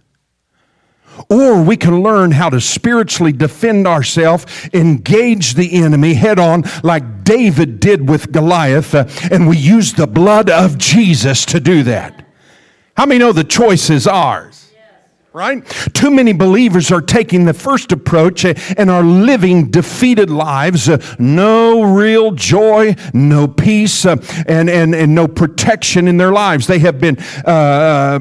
Or 1.28 1.62
we 1.62 1.76
can 1.76 2.02
learn 2.02 2.32
how 2.32 2.50
to 2.50 2.60
spiritually 2.60 3.32
defend 3.32 3.86
ourselves, 3.86 4.46
engage 4.72 5.54
the 5.54 5.82
enemy 5.82 6.14
head 6.14 6.38
on, 6.38 6.64
like 6.82 7.24
David 7.24 7.80
did 7.80 8.08
with 8.08 8.32
Goliath, 8.32 8.94
uh, 8.94 9.06
and 9.30 9.48
we 9.48 9.56
use 9.56 9.92
the 9.94 10.06
blood 10.06 10.50
of 10.50 10.78
Jesus 10.78 11.44
to 11.46 11.60
do 11.60 11.82
that. 11.84 12.26
How 12.96 13.06
many 13.06 13.18
know 13.18 13.32
the 13.32 13.44
choice 13.44 13.90
is 13.90 14.06
ours? 14.06 14.64
right? 15.34 15.66
Too 15.92 16.12
many 16.12 16.32
believers 16.32 16.92
are 16.92 17.00
taking 17.00 17.44
the 17.44 17.52
first 17.52 17.90
approach 17.90 18.44
and 18.44 18.88
are 18.88 19.02
living 19.02 19.68
defeated 19.68 20.30
lives. 20.30 20.88
Uh, 20.88 20.98
no 21.18 21.82
real 21.82 22.30
joy, 22.30 22.94
no 23.12 23.48
peace, 23.48 24.06
uh, 24.06 24.16
and, 24.46 24.70
and, 24.70 24.94
and 24.94 25.12
no 25.12 25.26
protection 25.26 26.06
in 26.06 26.18
their 26.18 26.30
lives. 26.30 26.68
They 26.68 26.78
have 26.78 27.00
been 27.00 27.18
uh, 27.44 28.20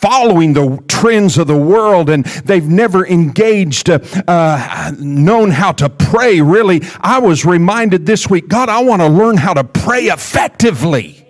following 0.00 0.52
the 0.52 0.82
trends 0.88 1.38
of 1.38 1.46
the 1.46 1.56
world 1.56 2.10
and 2.10 2.24
they've 2.44 2.68
never 2.68 3.06
engaged, 3.06 3.88
uh, 3.88 4.92
known 4.98 5.50
how 5.50 5.72
to 5.72 5.88
pray. 5.88 6.40
Really, 6.40 6.82
I 7.00 7.18
was 7.18 7.44
reminded 7.44 8.04
this 8.04 8.28
week 8.28 8.48
God, 8.48 8.68
I 8.68 8.82
want 8.82 9.00
to 9.02 9.08
learn 9.08 9.36
how 9.36 9.54
to 9.54 9.64
pray 9.64 10.04
effectively. 10.04 11.22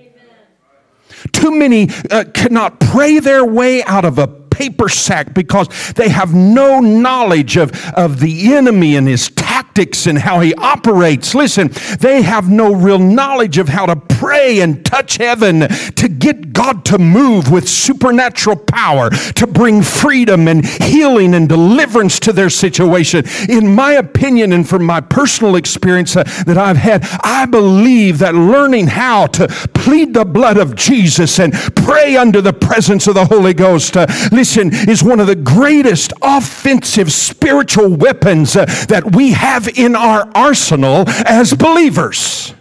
Too 1.33 1.51
many 1.51 1.89
uh, 2.11 2.25
cannot 2.35 2.81
pray 2.81 3.19
their 3.19 3.45
way 3.45 3.83
out 3.85 4.05
of 4.05 4.19
a 4.19 4.27
paper 4.57 4.89
sack 4.89 5.35
because 5.35 5.69
they 5.93 6.09
have 6.09 6.35
no 6.35 6.81
knowledge 6.81 7.59
of, 7.59 7.71
of 7.95 8.21
the 8.21 8.55
enemy 8.55 8.97
and 8.97 9.07
his 9.07 9.29
tactics 9.31 10.07
and 10.07 10.19
how 10.19 10.41
he 10.41 10.55
operates. 10.55 11.35
Listen, 11.35 11.71
they 12.01 12.23
have 12.23 12.49
no 12.49 12.75
real 12.75 12.99
knowledge 12.99 13.59
of 13.59 13.69
how 13.69 13.85
to 13.85 13.97
pray 13.97 14.61
and 14.61 14.85
touch 14.85 15.19
heaven 15.19 15.61
to 15.61 16.09
get 16.09 16.55
God 16.55 16.85
to 16.87 16.99
move 16.99 17.51
with 17.51 17.69
supernatural 17.69 18.57
power 18.57 19.11
to 19.11 19.47
bring 19.47 19.83
freedom 19.83 20.49
and 20.49 20.65
healing 20.65 21.35
and 21.35 21.49
deliverance 21.49 22.19
to 22.21 22.33
their 22.33 22.49
situation. 22.49 23.25
In 23.49 23.75
my 23.75 23.93
opinion, 23.93 24.53
and 24.53 24.67
from 24.67 24.85
my 24.85 25.01
personal 25.01 25.57
experience 25.57 26.17
uh, 26.17 26.23
that 26.47 26.57
I've 26.57 26.79
had, 26.79 27.07
I 27.23 27.45
believe 27.45 28.19
that 28.21 28.35
learning 28.35 28.87
how 28.87 29.27
to 29.29 29.49
plead 29.75 30.15
the 30.15 30.25
blood 30.25 30.57
of 30.57 30.75
Jesus 30.75 31.39
and 31.39 31.53
pray 31.53 32.17
under 32.17 32.41
the 32.41 32.53
presence 32.53 33.07
of 33.07 33.15
the 33.15 33.27
Holy 33.27 33.53
Ghost, 33.53 33.97
uh, 33.97 34.07
listen, 34.33 34.46
is 34.55 35.03
one 35.03 35.19
of 35.19 35.27
the 35.27 35.35
greatest 35.35 36.13
offensive 36.23 37.11
spiritual 37.11 37.89
weapons 37.89 38.55
uh, 38.55 38.67
that 38.89 39.17
we 39.17 39.33
have 39.33 39.67
in 39.79 39.97
our 39.97 40.31
arsenal 40.35 41.05
as 41.27 41.55
believers. 41.55 42.55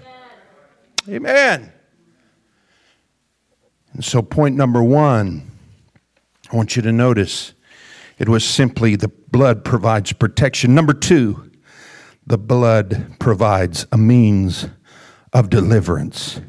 Amen. 1.09 1.71
And 3.93 4.03
so, 4.03 4.21
point 4.21 4.55
number 4.55 4.81
one, 4.81 5.51
I 6.51 6.55
want 6.55 6.75
you 6.75 6.81
to 6.81 6.91
notice 6.91 7.53
it 8.17 8.29
was 8.29 8.43
simply 8.43 8.95
the 8.95 9.07
blood 9.07 9.63
provides 9.63 10.13
protection. 10.13 10.73
Number 10.73 10.93
two, 10.93 11.51
the 12.25 12.37
blood 12.37 13.19
provides 13.19 13.85
a 13.91 13.97
means 13.97 14.67
of 15.33 15.49
deliverance. 15.49 16.39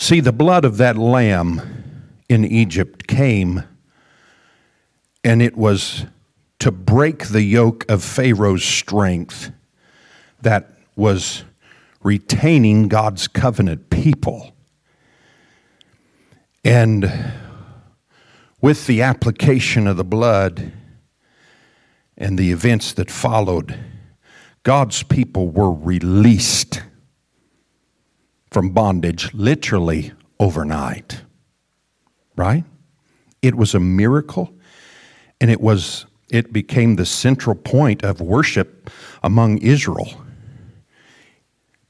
See, 0.00 0.20
the 0.20 0.32
blood 0.32 0.64
of 0.64 0.76
that 0.76 0.96
lamb 0.96 2.04
in 2.28 2.44
Egypt 2.44 3.08
came 3.08 3.64
and 5.24 5.42
it 5.42 5.56
was 5.56 6.06
to 6.60 6.70
break 6.70 7.26
the 7.26 7.42
yoke 7.42 7.84
of 7.90 8.04
Pharaoh's 8.04 8.62
strength 8.62 9.50
that 10.40 10.70
was 10.94 11.42
retaining 12.00 12.86
God's 12.86 13.26
covenant 13.26 13.90
people. 13.90 14.52
And 16.64 17.12
with 18.60 18.86
the 18.86 19.02
application 19.02 19.88
of 19.88 19.96
the 19.96 20.04
blood 20.04 20.70
and 22.16 22.38
the 22.38 22.52
events 22.52 22.92
that 22.92 23.10
followed, 23.10 23.76
God's 24.62 25.02
people 25.02 25.48
were 25.48 25.72
released 25.72 26.82
from 28.58 28.70
bondage 28.70 29.32
literally 29.34 30.10
overnight. 30.40 31.22
Right? 32.34 32.64
It 33.40 33.54
was 33.54 33.72
a 33.72 33.78
miracle 33.78 34.52
and 35.40 35.48
it 35.48 35.60
was 35.60 36.06
it 36.28 36.52
became 36.52 36.96
the 36.96 37.06
central 37.06 37.54
point 37.54 38.02
of 38.02 38.20
worship 38.20 38.90
among 39.22 39.58
Israel 39.58 40.08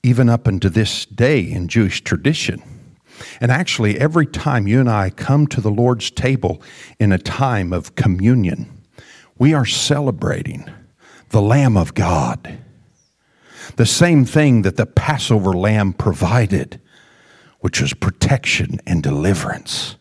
even 0.02 0.28
up 0.28 0.46
unto 0.46 0.68
this 0.68 1.06
day 1.06 1.40
in 1.40 1.68
Jewish 1.68 2.04
tradition. 2.04 2.62
And 3.40 3.50
actually, 3.50 3.98
every 3.98 4.26
time 4.26 4.66
you 4.66 4.78
and 4.78 4.90
I 4.90 5.08
come 5.08 5.46
to 5.46 5.62
the 5.62 5.70
Lord's 5.70 6.10
table 6.10 6.60
in 7.00 7.12
a 7.12 7.18
time 7.18 7.72
of 7.72 7.94
communion, 7.94 8.82
we 9.38 9.54
are 9.54 9.64
celebrating 9.64 10.68
the 11.30 11.40
Lamb 11.40 11.78
of 11.78 11.94
God 11.94 12.58
the 13.76 13.87
same 13.87 14.25
thing 14.25 14.62
that 14.62 14.76
the 14.76 14.87
Passover 14.87 15.52
lamb 15.52 15.92
provided, 15.92 16.80
which 17.60 17.80
was 17.80 17.94
protection 17.94 18.80
and 18.87 19.02
deliverance. 19.02 19.96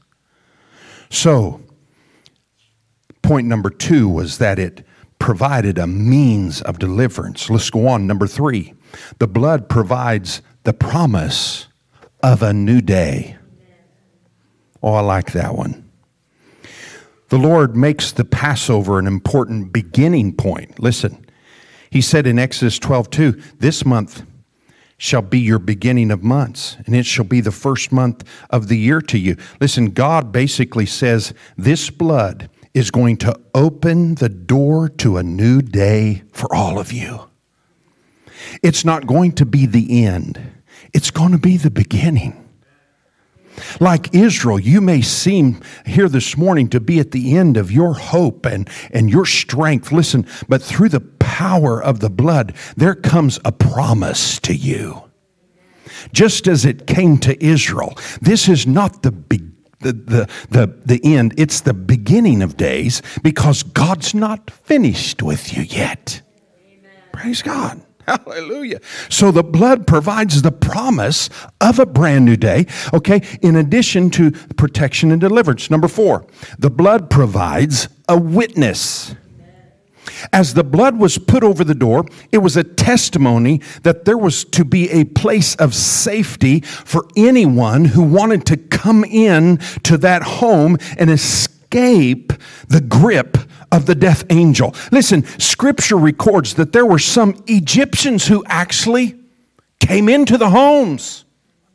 So, 1.10 1.62
point 3.22 3.48
number 3.48 3.70
two 3.70 4.10
was 4.10 4.38
that 4.38 4.60
it 4.60 4.86
provided 5.20 5.78
a 5.78 5.88
means 5.88 6.62
of 6.62 6.80
deliverance. 6.80 7.50
Let's 7.50 7.70
go 7.70 7.88
on. 7.88 8.08
Number 8.08 8.28
three, 8.28 8.74
the 9.20 9.28
blood 9.28 9.70
provides 9.70 10.42
the 10.64 10.74
promise 10.74 11.68
of 12.22 12.44
a 12.44 12.54
new 12.54 12.82
day. 12.82 13.38
Oh, 14.84 14.94
I 14.94 15.02
like 15.02 15.32
that 15.32 15.56
one. 15.56 15.90
The 17.30 17.38
Lord 17.38 17.76
makes 17.76 18.12
the 18.12 18.24
Passover 18.24 19.00
an 19.00 19.08
important 19.08 19.74
beginning 19.74 20.34
point. 20.34 20.80
Listen, 20.80 21.26
he 21.90 22.02
said 22.02 22.28
in 22.28 22.40
Exodus 22.40 22.80
12, 22.80 23.10
2, 23.10 23.42
this 23.60 23.86
month 23.86 24.24
shall 24.98 25.22
be 25.22 25.40
your 25.40 25.60
beginning 25.60 26.12
of 26.12 26.24
months, 26.24 26.76
and 26.86 26.96
it 26.96 27.06
shall 27.06 27.26
be 27.26 27.40
the 27.40 27.52
first 27.52 27.92
month 27.92 28.24
of 28.50 28.68
the 28.68 28.78
year 28.78 29.00
to 29.02 29.18
you. 29.18 29.38
Listen, 29.62 29.92
God 29.92 30.32
basically 30.32 30.88
says 30.88 31.34
this 31.56 31.90
blood 31.90 32.50
is 32.74 32.92
going 32.92 33.18
to 33.18 33.40
open 33.54 34.16
the 34.16 34.30
door 34.30 34.90
to 34.90 35.18
a 35.18 35.24
new 35.24 35.62
day 35.62 36.24
for 36.32 36.54
all 36.54 36.80
of 36.80 36.92
you. 36.92 37.30
It's 38.64 38.86
not 38.86 39.08
going 39.08 39.34
to 39.34 39.46
be 39.46 39.66
the 39.66 40.06
end, 40.06 40.40
it's 40.94 41.12
going 41.12 41.32
to 41.32 41.38
be 41.38 41.58
the 41.58 41.72
beginning. 41.72 42.44
Like 43.80 44.14
Israel, 44.14 44.60
you 44.60 44.82
may 44.82 45.02
seem 45.02 45.62
here 45.86 46.08
this 46.08 46.38
morning 46.38 46.70
to 46.70 46.80
be 46.80 47.00
at 47.00 47.10
the 47.10 47.36
end 47.36 47.58
of 47.58 47.72
your 47.72 47.96
hope 47.96 48.46
and, 48.46 48.70
and 48.92 49.10
your 49.10 49.26
strength. 49.26 49.92
Listen, 49.92 50.28
but 50.48 50.62
through 50.62 50.90
the 50.90 51.00
power 51.38 51.80
of 51.80 52.00
the 52.00 52.10
blood, 52.10 52.52
there 52.76 52.96
comes 52.96 53.40
a 53.46 53.52
promise 53.52 54.40
to 54.40 54.56
you. 54.56 55.04
Just 56.12 56.48
as 56.48 56.66
it 56.66 56.88
came 56.88 57.20
to 57.20 57.46
Israel, 57.46 57.96
this 58.20 58.50
is 58.50 58.66
not 58.66 59.04
the 59.04 59.12
the, 59.80 59.94
the, 59.94 60.30
the, 60.50 60.76
the 60.84 61.16
end, 61.16 61.36
it's 61.38 61.62
the 61.62 61.76
beginning 61.76 62.42
of 62.42 62.58
days 62.58 63.04
because 63.22 63.62
God's 63.62 64.16
not 64.16 64.50
finished 64.50 65.22
with 65.22 65.56
you 65.56 65.62
yet. 65.62 66.24
Amen. 66.60 66.92
Praise 67.12 67.44
God. 67.44 67.84
Hallelujah. 68.08 68.80
So 69.10 69.30
the 69.30 69.44
blood 69.44 69.86
provides 69.86 70.42
the 70.42 70.52
promise 70.52 71.30
of 71.62 71.78
a 71.78 71.86
brand 71.86 72.26
new 72.26 72.38
day, 72.38 72.66
okay, 72.96 73.22
in 73.44 73.56
addition 73.56 74.10
to 74.12 74.32
protection 74.32 75.12
and 75.12 75.22
deliverance. 75.22 75.70
Number 75.70 75.88
four, 75.88 76.26
the 76.58 76.72
blood 76.72 77.12
provides 77.12 77.88
a 78.10 78.18
witness. 78.20 79.14
As 80.32 80.54
the 80.54 80.64
blood 80.64 80.98
was 80.98 81.18
put 81.18 81.44
over 81.44 81.64
the 81.64 81.76
door, 81.76 82.06
it 82.32 82.40
was 82.40 82.58
a 82.58 82.64
testimony 82.64 83.62
that 83.84 84.06
there 84.06 84.18
was 84.18 84.44
to 84.46 84.66
be 84.66 84.90
a 84.90 85.04
place 85.06 85.56
of 85.56 85.74
safety 85.74 86.62
for 86.62 87.08
anyone 87.16 87.86
who 87.86 88.04
wanted 88.04 88.46
to 88.48 88.58
come 88.58 89.04
in 89.04 89.58
to 89.84 89.98
that 89.98 90.24
home 90.24 90.78
and 90.98 91.10
escape 91.10 92.34
the 92.68 92.82
grip 92.82 93.38
of 93.72 93.86
the 93.86 93.96
death 93.96 94.24
angel. 94.30 94.74
Listen, 94.92 95.26
scripture 95.40 95.98
records 95.98 96.54
that 96.56 96.72
there 96.72 96.86
were 96.86 97.00
some 97.00 97.44
Egyptians 97.48 98.28
who 98.28 98.44
actually 98.48 99.16
came 99.80 100.10
into 100.10 100.38
the 100.38 100.50
homes 100.50 101.26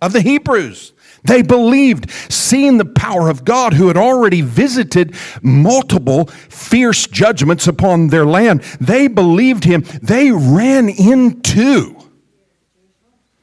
of 0.01 0.13
the 0.13 0.21
Hebrews. 0.21 0.93
They 1.25 1.43
believed, 1.43 2.11
seeing 2.31 2.79
the 2.79 2.85
power 2.85 3.29
of 3.29 3.45
God 3.45 3.75
who 3.75 3.89
had 3.89 3.97
already 3.97 4.41
visited 4.41 5.15
multiple 5.41 6.27
fierce 6.27 7.07
judgments 7.07 7.69
upon 7.69 8.09
their 8.09 8.27
land. 8.27 8.63
They 8.81 9.07
believed 9.07 9.65
him. 9.65 9.85
They 10.03 10.33
ran 10.33 10.89
into 10.89 11.97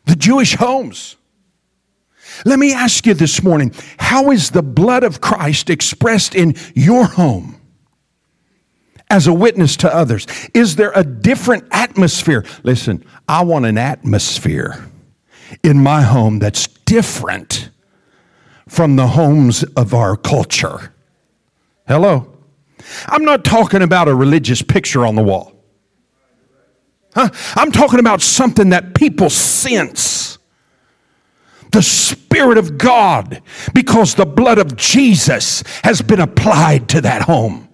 the 0.05 0.15
Jewish 0.15 0.55
homes. 0.55 1.15
Let 2.45 2.59
me 2.59 2.73
ask 2.73 3.05
you 3.05 3.13
this 3.13 3.43
morning 3.43 3.73
how 3.97 4.31
is 4.31 4.51
the 4.51 4.63
blood 4.63 5.03
of 5.03 5.21
Christ 5.21 5.69
expressed 5.69 6.35
in 6.35 6.55
your 6.73 7.05
home? 7.05 7.55
As 9.11 9.25
a 9.25 9.33
witness 9.33 9.75
to 9.77 9.93
others, 9.93 10.27
is 10.53 10.75
there 10.75 10.91
a 10.93 11.03
different 11.03 11.65
atmosphere? 11.71 12.45
Listen, 12.61 13.03
I 13.27 13.43
want 13.43 13.65
an 13.65 13.77
atmosphere 13.77 14.85
in 15.63 15.81
my 15.81 16.03
home 16.03 16.37
that's 16.37 16.68
different 16.89 17.69
from 18.67 18.95
the 18.95 19.05
homes 19.05 19.63
of 19.77 19.93
our 19.93 20.17
culture. 20.17 20.91
Hello? 21.87 22.35
I'm 23.05 23.23
not 23.23 23.45
talking 23.45 23.83
about 23.83 24.07
a 24.07 24.15
religious 24.15 24.63
picture 24.63 25.05
on 25.05 25.13
the 25.13 25.21
wall. 25.21 25.53
Huh? 27.13 27.29
I'm 27.55 27.71
talking 27.71 27.99
about 27.99 28.21
something 28.21 28.69
that 28.69 28.95
people 28.95 29.29
sense. 29.29 30.39
The 31.71 31.83
Spirit 31.83 32.57
of 32.57 32.79
God, 32.79 33.43
because 33.71 34.15
the 34.15 34.25
blood 34.25 34.57
of 34.57 34.75
Jesus 34.75 35.63
has 35.83 36.01
been 36.01 36.19
applied 36.19 36.89
to 36.89 37.01
that 37.01 37.21
home. 37.21 37.68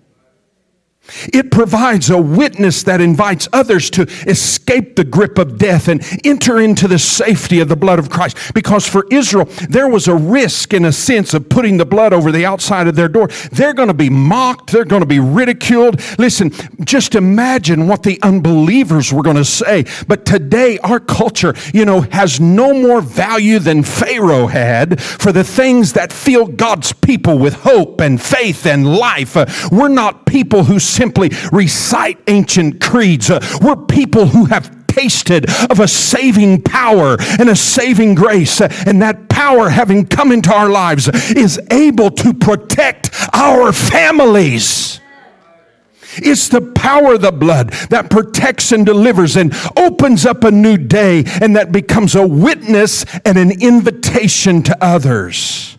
It 1.32 1.52
provides 1.52 2.10
a 2.10 2.22
witness 2.22 2.84
that 2.84 3.02
invites 3.02 3.48
others 3.54 3.90
to 3.92 4.04
escape 4.28 4.96
the 4.96 5.04
grip 5.04 5.38
of 5.38 5.58
death 5.58 5.88
and 5.88 6.02
enter 6.24 6.60
into 6.60 6.88
the 6.88 7.00
safety 7.00 7.60
of 7.60 7.70
the 7.70 7.76
blood 7.76 8.00
of 8.00 8.10
Christ. 8.10 8.54
Because 8.54 8.88
for 8.88 9.06
Israel, 9.12 9.46
there 9.70 9.88
was 9.88 10.08
a 10.08 10.16
risk 10.16 10.74
in 10.74 10.86
a 10.86 10.92
sense 10.92 11.34
of 11.34 11.48
putting 11.48 11.78
the 11.78 11.86
blood 11.86 12.14
over 12.14 12.32
the 12.32 12.46
outside 12.46 12.88
of 12.88 12.96
their 12.96 13.08
door. 13.08 13.28
They're 13.52 13.74
going 13.74 13.88
to 13.88 13.94
be 13.94 14.10
mocked, 14.10 14.72
they're 14.72 14.86
going 14.86 15.02
to 15.02 15.08
be 15.08 15.20
ridiculed. 15.20 16.02
Listen, 16.18 16.52
just 16.84 17.16
imagine 17.16 17.88
what 17.88 18.04
the 18.04 18.20
unbelievers 18.22 19.14
were 19.14 19.24
going 19.24 19.36
to 19.36 19.46
say. 19.46 19.86
But 20.08 20.26
today, 20.26 20.80
our 20.80 21.00
culture, 21.00 21.54
you 21.74 21.86
know, 21.86 22.02
has 22.02 22.40
no 22.40 22.74
more 22.74 23.02
value 23.02 23.60
than 23.60 23.84
Pharaoh 23.84 24.48
had 24.48 25.02
for 25.02 25.32
the 25.32 25.44
things 25.44 25.94
that 25.94 26.12
fill 26.12 26.48
God's 26.48 26.94
people 26.94 27.38
with 27.38 27.54
hope 27.54 28.02
and 28.02 28.22
faith 28.22 28.66
and 28.66 28.88
life. 28.88 29.38
Uh, 29.38 29.46
we're 29.72 29.88
not 29.88 30.26
people 30.26 30.64
who 30.64 30.80
simply 30.96 31.32
recite 31.52 32.18
ancient 32.28 32.82
creeds. 32.82 33.30
Uh, 33.30 33.40
we're 33.62 33.76
people 33.76 34.28
who 34.28 34.46
have 34.46 34.72
tasted 34.88 35.46
of 35.70 35.80
a 35.80 35.88
saving 35.88 36.62
power 36.62 37.18
and 37.38 37.50
a 37.50 37.56
saving 37.56 38.16
grace. 38.16 38.62
Uh, 38.62 38.70
and 38.86 39.02
that 39.02 39.28
power, 39.30 39.70
having 39.70 40.06
come 40.06 40.32
into 40.32 40.54
our 40.54 40.70
lives, 40.70 41.10
is 41.36 41.60
able 41.70 42.10
to 42.10 42.34
protect 42.34 43.12
our 43.34 43.74
families. 43.74 45.02
It's 46.18 46.48
the 46.48 46.62
power 46.62 47.16
of 47.16 47.22
the 47.22 47.32
blood 47.34 47.72
that 47.90 48.10
protects 48.10 48.72
and 48.72 48.86
delivers 48.86 49.36
and 49.36 49.54
opens 49.76 50.26
up 50.26 50.46
a 50.46 50.52
new 50.52 50.78
day 50.78 51.26
and 51.42 51.58
that 51.58 51.74
becomes 51.74 52.16
a 52.16 52.26
witness 52.26 53.04
and 53.26 53.38
an 53.38 53.62
invitation 53.62 54.64
to 54.64 54.78
others. 54.82 55.75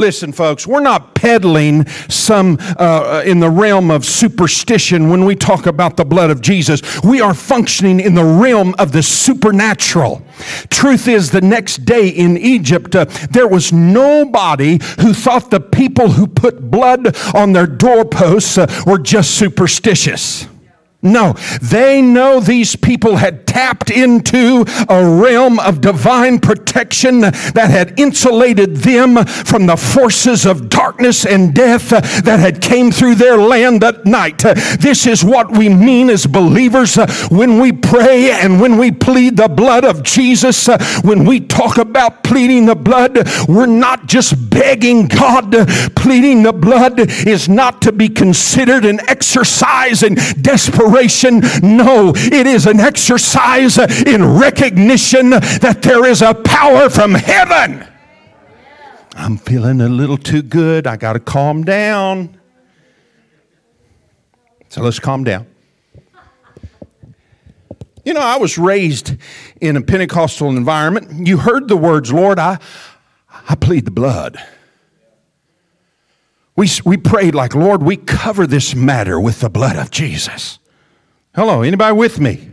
Listen, 0.00 0.30
folks, 0.30 0.64
we're 0.64 0.78
not 0.78 1.16
peddling 1.16 1.84
some 2.08 2.56
uh, 2.78 3.24
in 3.26 3.40
the 3.40 3.50
realm 3.50 3.90
of 3.90 4.04
superstition 4.04 5.10
when 5.10 5.24
we 5.24 5.34
talk 5.34 5.66
about 5.66 5.96
the 5.96 6.04
blood 6.04 6.30
of 6.30 6.40
Jesus. 6.40 7.02
We 7.02 7.20
are 7.20 7.34
functioning 7.34 7.98
in 7.98 8.14
the 8.14 8.24
realm 8.24 8.76
of 8.78 8.92
the 8.92 9.02
supernatural. 9.02 10.22
Truth 10.70 11.08
is, 11.08 11.32
the 11.32 11.40
next 11.40 11.84
day 11.84 12.10
in 12.10 12.38
Egypt, 12.38 12.94
uh, 12.94 13.06
there 13.30 13.48
was 13.48 13.72
nobody 13.72 14.78
who 15.00 15.12
thought 15.12 15.50
the 15.50 15.58
people 15.58 16.10
who 16.10 16.28
put 16.28 16.70
blood 16.70 17.16
on 17.34 17.52
their 17.52 17.66
doorposts 17.66 18.56
uh, 18.56 18.82
were 18.86 18.98
just 18.98 19.36
superstitious. 19.36 20.46
No, 21.00 21.34
they 21.62 22.02
know 22.02 22.40
these 22.40 22.74
people 22.74 23.16
had 23.16 23.46
tapped 23.46 23.88
into 23.88 24.64
a 24.88 25.08
realm 25.08 25.60
of 25.60 25.80
divine 25.80 26.40
protection 26.40 27.20
that 27.20 27.68
had 27.70 28.00
insulated 28.00 28.78
them 28.78 29.24
from 29.24 29.66
the 29.66 29.76
forces 29.76 30.44
of 30.44 30.68
darkness 30.68 31.24
and 31.24 31.54
death 31.54 31.90
that 31.90 32.40
had 32.40 32.60
came 32.60 32.90
through 32.90 33.14
their 33.14 33.36
land 33.36 33.80
that 33.82 34.06
night. 34.06 34.38
This 34.80 35.06
is 35.06 35.24
what 35.24 35.52
we 35.52 35.68
mean 35.68 36.10
as 36.10 36.26
believers 36.26 36.96
when 37.30 37.60
we 37.60 37.70
pray 37.70 38.32
and 38.32 38.60
when 38.60 38.76
we 38.76 38.90
plead 38.90 39.36
the 39.36 39.48
blood 39.48 39.84
of 39.84 40.02
Jesus. 40.02 40.66
When 41.02 41.24
we 41.24 41.38
talk 41.38 41.78
about 41.78 42.24
pleading 42.24 42.66
the 42.66 42.74
blood, 42.74 43.18
we're 43.46 43.66
not 43.66 44.06
just 44.06 44.50
begging 44.50 45.06
God. 45.06 45.52
Pleading 45.94 46.42
the 46.42 46.52
blood 46.52 46.98
is 46.98 47.48
not 47.48 47.82
to 47.82 47.92
be 47.92 48.08
considered 48.08 48.84
an 48.84 48.98
exercise 49.08 50.02
in 50.02 50.16
desperation 50.42 50.87
no, 51.62 52.12
it 52.14 52.46
is 52.46 52.66
an 52.66 52.80
exercise 52.80 53.78
in 53.78 54.38
recognition 54.38 55.30
that 55.30 55.80
there 55.82 56.06
is 56.06 56.22
a 56.22 56.34
power 56.34 56.88
from 56.88 57.14
heaven. 57.14 57.86
I'm 59.14 59.36
feeling 59.36 59.80
a 59.80 59.88
little 59.88 60.16
too 60.16 60.42
good. 60.42 60.86
I 60.86 60.96
got 60.96 61.14
to 61.14 61.20
calm 61.20 61.64
down. 61.64 62.38
So 64.68 64.82
let's 64.82 65.00
calm 65.00 65.24
down. 65.24 65.46
You 68.04 68.14
know, 68.14 68.20
I 68.20 68.36
was 68.38 68.56
raised 68.56 69.16
in 69.60 69.76
a 69.76 69.82
Pentecostal 69.82 70.48
environment. 70.50 71.26
You 71.26 71.38
heard 71.38 71.68
the 71.68 71.76
words, 71.76 72.12
Lord, 72.12 72.38
I, 72.38 72.58
I 73.48 73.54
plead 73.54 73.84
the 73.84 73.90
blood. 73.90 74.42
We, 76.56 76.68
we 76.84 76.96
prayed 76.96 77.34
like, 77.34 77.54
Lord, 77.54 77.82
we 77.82 77.96
cover 77.96 78.46
this 78.46 78.74
matter 78.74 79.20
with 79.20 79.40
the 79.40 79.50
blood 79.50 79.76
of 79.76 79.90
Jesus. 79.90 80.58
Hello, 81.38 81.62
anybody 81.62 81.94
with 81.94 82.18
me? 82.18 82.50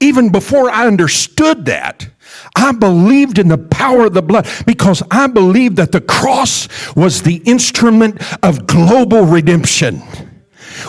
Even 0.00 0.30
before 0.30 0.68
I 0.68 0.88
understood 0.88 1.66
that, 1.66 2.08
I 2.56 2.72
believed 2.72 3.38
in 3.38 3.46
the 3.46 3.56
power 3.56 4.06
of 4.06 4.14
the 4.14 4.20
blood 4.20 4.48
because 4.66 5.00
I 5.12 5.28
believed 5.28 5.76
that 5.76 5.92
the 5.92 6.00
cross 6.00 6.66
was 6.96 7.22
the 7.22 7.36
instrument 7.44 8.20
of 8.42 8.66
global 8.66 9.26
redemption, 9.26 9.98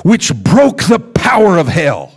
which 0.02 0.34
broke 0.34 0.82
the 0.86 0.98
power 0.98 1.60
of 1.60 1.68
hell. 1.68 2.13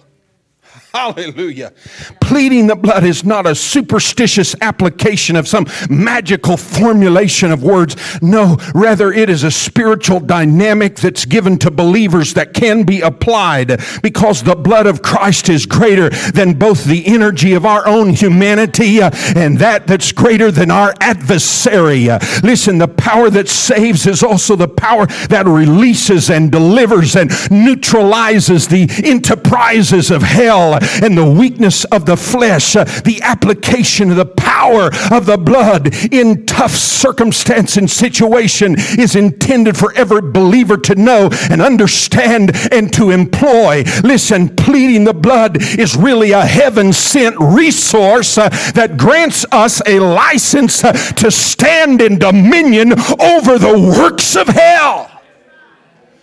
Hallelujah. 0.97 1.75
Pleading 2.23 2.69
the 2.69 2.75
blood 2.75 3.05
is 3.05 3.23
not 3.23 3.47
a 3.47 3.55
superstitious 3.55 4.57
application 4.63 5.37
of 5.37 5.47
some 5.47 5.67
magical 5.91 6.57
formulation 6.57 7.53
of 7.53 7.63
words. 7.63 7.97
No, 8.23 8.57
rather, 8.75 9.13
it 9.13 9.29
is 9.29 9.45
a 9.45 9.51
spiritual 9.51 10.21
dynamic 10.21 10.97
that's 10.97 11.27
given 11.27 11.59
to 11.59 11.71
believers 11.71 12.33
that 12.33 12.55
can 12.55 12.85
be 12.85 13.03
applied 13.03 13.79
because 14.03 14.43
the 14.43 14.57
blood 14.57 14.87
of 14.87 15.03
Christ 15.03 15.51
is 15.51 15.67
greater 15.67 16.09
than 16.09 16.55
both 16.55 16.85
the 16.85 17.07
energy 17.07 17.53
of 17.53 17.67
our 17.67 17.87
own 17.87 18.15
humanity 18.15 19.03
uh, 19.03 19.11
and 19.37 19.59
that 19.59 19.87
that's 19.87 20.13
greater 20.13 20.51
than 20.51 20.71
our 20.71 20.95
adversary. 21.03 22.09
Uh, 22.09 22.19
listen, 22.43 22.79
the 22.79 22.89
power 22.89 23.29
that 23.29 23.51
saves 23.51 24.07
is 24.07 24.23
also 24.23 24.57
the 24.57 24.67
power 24.67 25.05
that 25.29 25.45
releases 25.47 26.31
and 26.31 26.51
delivers 26.51 27.17
and 27.17 27.31
neutralizes 27.51 28.67
the 28.67 28.89
enterprises 29.05 30.11
of 30.11 30.23
hell 30.23 30.79
and 31.03 31.17
the 31.17 31.29
weakness 31.29 31.85
of 31.87 32.07
the 32.07 32.17
flesh, 32.17 32.75
the 32.75 33.21
application 33.23 34.11
of 34.11 34.17
the 34.17 34.27
power 34.27 34.91
of 35.11 35.27
the 35.27 35.39
blood 35.39 35.95
in 36.13 36.47
tough 36.47 36.73
circumstance 36.73 37.77
and 37.77 37.91
situation 37.91 38.75
is 38.99 39.17
intended 39.17 39.77
for 39.77 39.93
every 39.95 40.23
believer 40.23 40.77
to 40.77 40.95
know 40.95 41.29
and 41.51 41.61
understand 41.63 42.53
and 42.73 42.93
to 42.93 43.11
employ. 43.11 43.83
Listen, 44.03 44.49
pleading 44.49 45.05
the 45.05 45.15
blood 45.15 45.63
is 45.79 45.97
really 45.97 46.33
a 46.33 46.45
heaven 46.45 46.93
sent 46.93 47.37
resource 47.39 48.39
uh, 48.39 48.49
that 48.75 48.97
grants 48.97 49.45
us 49.53 49.81
a 49.87 49.99
license 50.01 50.83
uh, 50.85 50.93
to 50.93 51.31
stand 51.31 52.01
in 52.01 52.19
dominion 52.19 52.93
over 53.21 53.59
the 53.59 53.97
works 53.99 54.37
of 54.37 54.49
hell. 54.49 55.23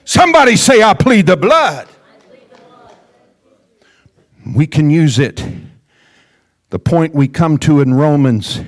Somebody 0.05 0.55
say, 0.55 0.83
I 0.83 0.93
plead 0.93 1.27
the 1.27 1.37
blood. 1.37 1.87
We 4.45 4.67
can 4.67 4.89
use 4.89 5.19
it. 5.19 5.45
The 6.69 6.79
point 6.79 7.13
we 7.13 7.27
come 7.27 7.57
to 7.59 7.81
in 7.81 7.93
Romans 7.93 8.61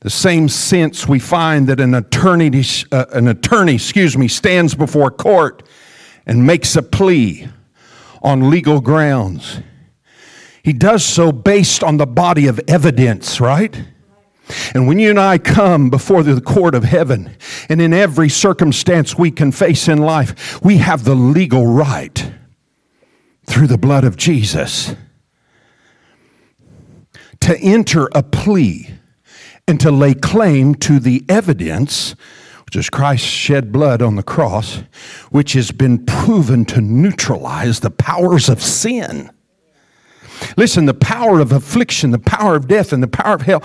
the 0.00 0.10
same 0.10 0.48
sense 0.48 1.08
we 1.08 1.18
find 1.18 1.66
that 1.66 1.80
an 1.80 1.92
attorney, 1.92 2.62
uh, 2.92 3.06
an 3.12 3.26
attorney, 3.26 3.74
excuse 3.74 4.16
me, 4.16 4.28
stands 4.28 4.74
before 4.76 5.10
court 5.10 5.64
and 6.24 6.46
makes 6.46 6.76
a 6.76 6.82
plea 6.82 7.48
on 8.22 8.48
legal 8.48 8.80
grounds. 8.80 9.60
He 10.62 10.72
does 10.72 11.04
so 11.04 11.32
based 11.32 11.82
on 11.82 11.96
the 11.96 12.06
body 12.06 12.46
of 12.46 12.60
evidence, 12.68 13.40
right? 13.40 13.84
And 14.72 14.86
when 14.86 15.00
you 15.00 15.10
and 15.10 15.18
I 15.18 15.38
come 15.38 15.90
before 15.90 16.22
the 16.22 16.40
court 16.40 16.76
of 16.76 16.84
heaven, 16.84 17.36
and 17.68 17.82
in 17.82 17.92
every 17.92 18.28
circumstance 18.28 19.18
we 19.18 19.32
can 19.32 19.50
face 19.50 19.88
in 19.88 19.98
life, 19.98 20.62
we 20.62 20.76
have 20.76 21.04
the 21.04 21.16
legal 21.16 21.66
right 21.66 22.32
through 23.48 23.66
the 23.66 23.78
blood 23.78 24.04
of 24.04 24.16
Jesus 24.16 24.94
to 27.40 27.58
enter 27.58 28.08
a 28.14 28.22
plea 28.22 28.90
and 29.66 29.80
to 29.80 29.90
lay 29.90 30.14
claim 30.14 30.74
to 30.74 30.98
the 30.98 31.24
evidence, 31.28 32.14
which 32.66 32.76
is 32.76 32.90
Christ's 32.90 33.26
shed 33.26 33.72
blood 33.72 34.02
on 34.02 34.16
the 34.16 34.22
cross, 34.22 34.82
which 35.30 35.54
has 35.54 35.70
been 35.70 36.04
proven 36.04 36.64
to 36.66 36.80
neutralize 36.80 37.80
the 37.80 37.90
powers 37.90 38.48
of 38.48 38.62
sin. 38.62 39.30
Listen, 40.56 40.86
the 40.86 40.94
power 40.94 41.40
of 41.40 41.52
affliction, 41.52 42.10
the 42.10 42.18
power 42.18 42.54
of 42.54 42.68
death, 42.68 42.92
and 42.92 43.02
the 43.02 43.08
power 43.08 43.34
of 43.34 43.42
hell, 43.42 43.62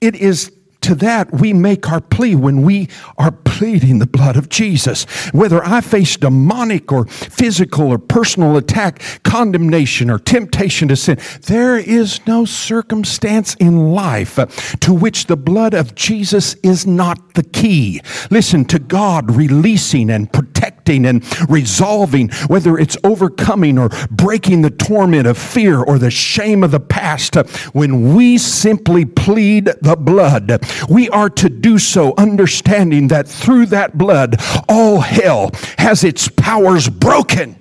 it 0.00 0.14
is 0.16 0.52
to 0.80 0.94
that 0.96 1.32
we 1.32 1.52
make 1.52 1.90
our 1.90 2.00
plea 2.00 2.34
when 2.34 2.62
we 2.62 2.88
are 3.16 3.32
pleading 3.32 3.98
the 3.98 4.06
blood 4.06 4.36
of 4.36 4.48
Jesus. 4.48 5.04
Whether 5.32 5.64
I 5.64 5.80
face 5.80 6.16
demonic 6.16 6.92
or 6.92 7.06
physical 7.06 7.88
or 7.88 7.98
personal 7.98 8.56
attack, 8.56 9.02
condemnation 9.24 10.10
or 10.10 10.18
temptation 10.18 10.88
to 10.88 10.96
sin, 10.96 11.18
there 11.46 11.76
is 11.76 12.24
no 12.26 12.44
circumstance 12.44 13.54
in 13.56 13.92
life 13.92 14.36
to 14.80 14.94
which 14.94 15.26
the 15.26 15.36
blood 15.36 15.74
of 15.74 15.94
Jesus 15.94 16.54
is 16.62 16.86
not 16.86 17.34
the 17.34 17.42
key. 17.42 18.00
Listen 18.30 18.64
to 18.66 18.78
God 18.78 19.34
releasing 19.34 20.10
and 20.10 20.32
protecting 20.32 21.04
and 21.04 21.24
resolving, 21.50 22.28
whether 22.46 22.78
it's 22.78 22.96
overcoming 23.04 23.78
or 23.78 23.90
breaking 24.10 24.62
the 24.62 24.70
torment 24.70 25.26
of 25.26 25.36
fear 25.36 25.82
or 25.82 25.98
the 25.98 26.10
shame 26.10 26.62
of 26.62 26.70
the 26.70 26.80
past. 26.80 27.34
When 27.74 28.14
we 28.14 28.38
simply 28.38 29.04
plead 29.04 29.66
the 29.82 29.96
blood, 29.96 30.62
we 30.88 31.08
are 31.10 31.30
to 31.30 31.48
do 31.48 31.78
so 31.78 32.14
understanding 32.16 33.08
that 33.08 33.28
through 33.28 33.66
that 33.66 33.96
blood, 33.96 34.36
all 34.68 35.00
hell 35.00 35.50
has 35.78 36.04
its 36.04 36.28
powers 36.28 36.88
broken 36.88 37.58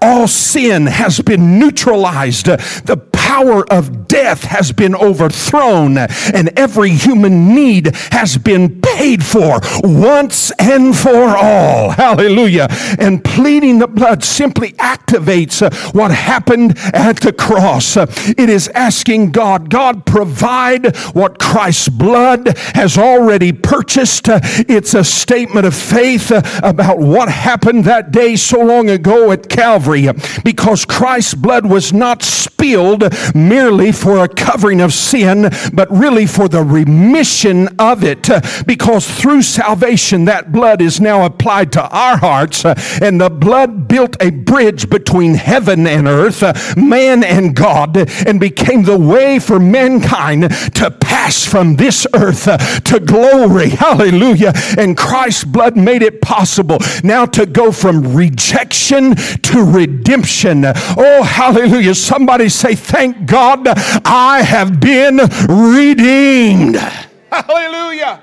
all 0.00 0.28
sin 0.28 0.86
has 0.86 1.20
been 1.20 1.58
neutralized. 1.58 2.46
The 2.46 2.96
power 3.12 3.70
of 3.72 4.08
death 4.08 4.44
has 4.44 4.72
been 4.72 4.94
overthrown, 4.94 5.98
and 5.98 6.58
every 6.58 6.90
human 6.90 7.54
need 7.54 7.94
has 8.12 8.38
been 8.38 8.80
paid 9.08 9.24
for 9.24 9.60
once 9.82 10.50
and 10.58 10.96
for 10.96 11.36
all. 11.36 11.90
Hallelujah. 11.90 12.66
And 12.98 13.24
pleading 13.24 13.78
the 13.78 13.88
blood 13.88 14.22
simply 14.22 14.72
activates 14.72 15.62
uh, 15.62 15.70
what 15.92 16.10
happened 16.10 16.74
at 16.92 17.20
the 17.20 17.32
cross. 17.32 17.96
Uh, 17.96 18.06
it 18.36 18.50
is 18.50 18.68
asking 18.68 19.30
God, 19.30 19.70
God, 19.70 20.04
provide 20.04 20.94
what 21.14 21.38
Christ's 21.38 21.88
blood 21.88 22.56
has 22.74 22.98
already 22.98 23.52
purchased. 23.52 24.28
Uh, 24.28 24.40
it's 24.68 24.92
a 24.92 25.04
statement 25.04 25.64
of 25.64 25.74
faith 25.74 26.30
about 26.62 26.98
what 26.98 27.30
happened 27.30 27.84
that 27.84 28.10
day 28.10 28.36
so 28.36 28.60
long 28.60 28.90
ago 28.90 29.32
at 29.32 29.48
Calvary. 29.48 29.68
Calvary 29.68 30.08
because 30.44 30.84
Christ's 30.84 31.34
blood 31.34 31.66
was 31.66 31.92
not 31.92 32.22
spilled 32.22 33.04
merely 33.34 33.92
for 33.92 34.24
a 34.24 34.28
covering 34.28 34.80
of 34.80 34.92
sin, 34.92 35.50
but 35.72 35.90
really 35.90 36.26
for 36.26 36.48
the 36.48 36.62
remission 36.62 37.68
of 37.78 38.02
it. 38.02 38.28
Because 38.66 38.97
through 39.06 39.42
salvation, 39.42 40.24
that 40.26 40.52
blood 40.52 40.80
is 40.80 41.00
now 41.00 41.24
applied 41.24 41.72
to 41.72 41.88
our 41.88 42.16
hearts, 42.16 42.64
uh, 42.64 42.74
and 43.02 43.20
the 43.20 43.30
blood 43.30 43.88
built 43.88 44.16
a 44.20 44.30
bridge 44.30 44.88
between 44.88 45.34
heaven 45.34 45.86
and 45.86 46.06
earth, 46.06 46.42
uh, 46.42 46.54
man 46.76 47.22
and 47.24 47.54
God, 47.54 47.96
and 48.26 48.40
became 48.40 48.84
the 48.84 48.98
way 48.98 49.38
for 49.38 49.58
mankind 49.58 50.50
to 50.74 50.90
pass 50.90 51.44
from 51.44 51.76
this 51.76 52.06
earth 52.14 52.48
uh, 52.48 52.58
to 52.58 53.00
glory. 53.00 53.68
Hallelujah. 53.78 54.52
And 54.76 54.96
Christ's 54.96 55.44
blood 55.44 55.76
made 55.76 56.02
it 56.02 56.20
possible 56.20 56.78
now 57.02 57.26
to 57.26 57.46
go 57.46 57.72
from 57.72 58.14
rejection 58.14 59.14
to 59.14 59.62
redemption. 59.62 60.64
Oh, 60.66 61.22
hallelujah. 61.22 61.94
Somebody 61.94 62.48
say, 62.48 62.74
Thank 62.74 63.26
God 63.26 63.66
I 64.04 64.42
have 64.42 64.80
been 64.80 65.18
redeemed. 65.48 66.76
Hallelujah. 67.30 68.22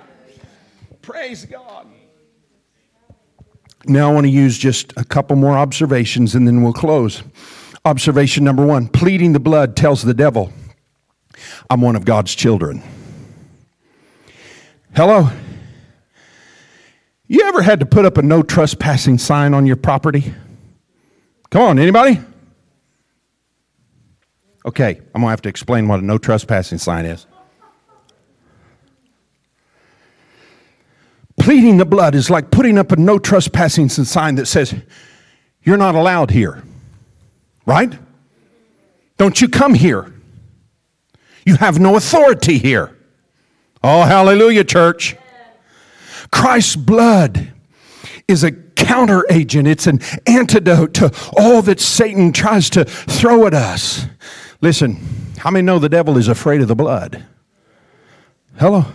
Praise 1.05 1.45
God. 1.45 1.85
Now 3.85 4.09
I 4.09 4.13
want 4.13 4.25
to 4.25 4.31
use 4.31 4.57
just 4.57 4.91
a 4.97 5.03
couple 5.03 5.35
more 5.35 5.55
observations 5.55 6.33
and 6.33 6.47
then 6.47 6.63
we'll 6.63 6.73
close. 6.73 7.21
Observation 7.85 8.43
number 8.43 8.65
one 8.65 8.87
pleading 8.87 9.33
the 9.33 9.39
blood 9.39 9.75
tells 9.75 10.01
the 10.01 10.15
devil, 10.15 10.51
I'm 11.69 11.81
one 11.81 11.95
of 11.95 12.05
God's 12.05 12.33
children. 12.33 12.81
Hello? 14.95 15.29
You 17.27 17.41
ever 17.49 17.61
had 17.61 17.81
to 17.81 17.85
put 17.85 18.05
up 18.05 18.17
a 18.17 18.23
no 18.23 18.41
trespassing 18.41 19.19
sign 19.19 19.53
on 19.53 19.67
your 19.67 19.75
property? 19.75 20.33
Come 21.51 21.61
on, 21.61 21.77
anybody? 21.77 22.19
Okay, 24.65 24.99
I'm 25.13 25.21
to 25.21 25.27
have 25.27 25.43
to 25.43 25.49
explain 25.49 25.87
what 25.87 25.99
a 25.99 26.03
no 26.03 26.17
trespassing 26.17 26.79
sign 26.79 27.05
is. 27.05 27.27
Pleading 31.45 31.77
the 31.77 31.85
blood 31.85 32.15
is 32.15 32.31
like 32.31 32.49
putting 32.49 32.75
up 32.79 32.91
a 32.91 32.95
no 32.95 33.19
trespassing 33.19 33.87
sign 33.87 34.33
that 34.33 34.47
says, 34.47 34.73
You're 35.61 35.77
not 35.77 35.93
allowed 35.93 36.31
here. 36.31 36.63
Right? 37.67 37.93
Don't 39.17 39.39
you 39.39 39.47
come 39.47 39.75
here. 39.75 40.11
You 41.45 41.57
have 41.57 41.77
no 41.77 41.97
authority 41.97 42.57
here. 42.57 42.97
Oh, 43.83 44.01
hallelujah, 44.01 44.63
church. 44.63 45.17
Christ's 46.31 46.77
blood 46.77 47.53
is 48.27 48.43
a 48.43 48.51
counter 48.51 49.23
agent, 49.29 49.67
it's 49.67 49.85
an 49.85 49.99
antidote 50.25 50.95
to 50.95 51.13
all 51.37 51.61
that 51.61 51.79
Satan 51.79 52.33
tries 52.33 52.71
to 52.71 52.85
throw 52.85 53.45
at 53.45 53.53
us. 53.53 54.07
Listen, 54.61 54.97
how 55.37 55.51
many 55.51 55.61
know 55.61 55.77
the 55.77 55.89
devil 55.89 56.17
is 56.17 56.27
afraid 56.27 56.61
of 56.61 56.67
the 56.67 56.75
blood? 56.75 57.23
Hello? 58.57 58.85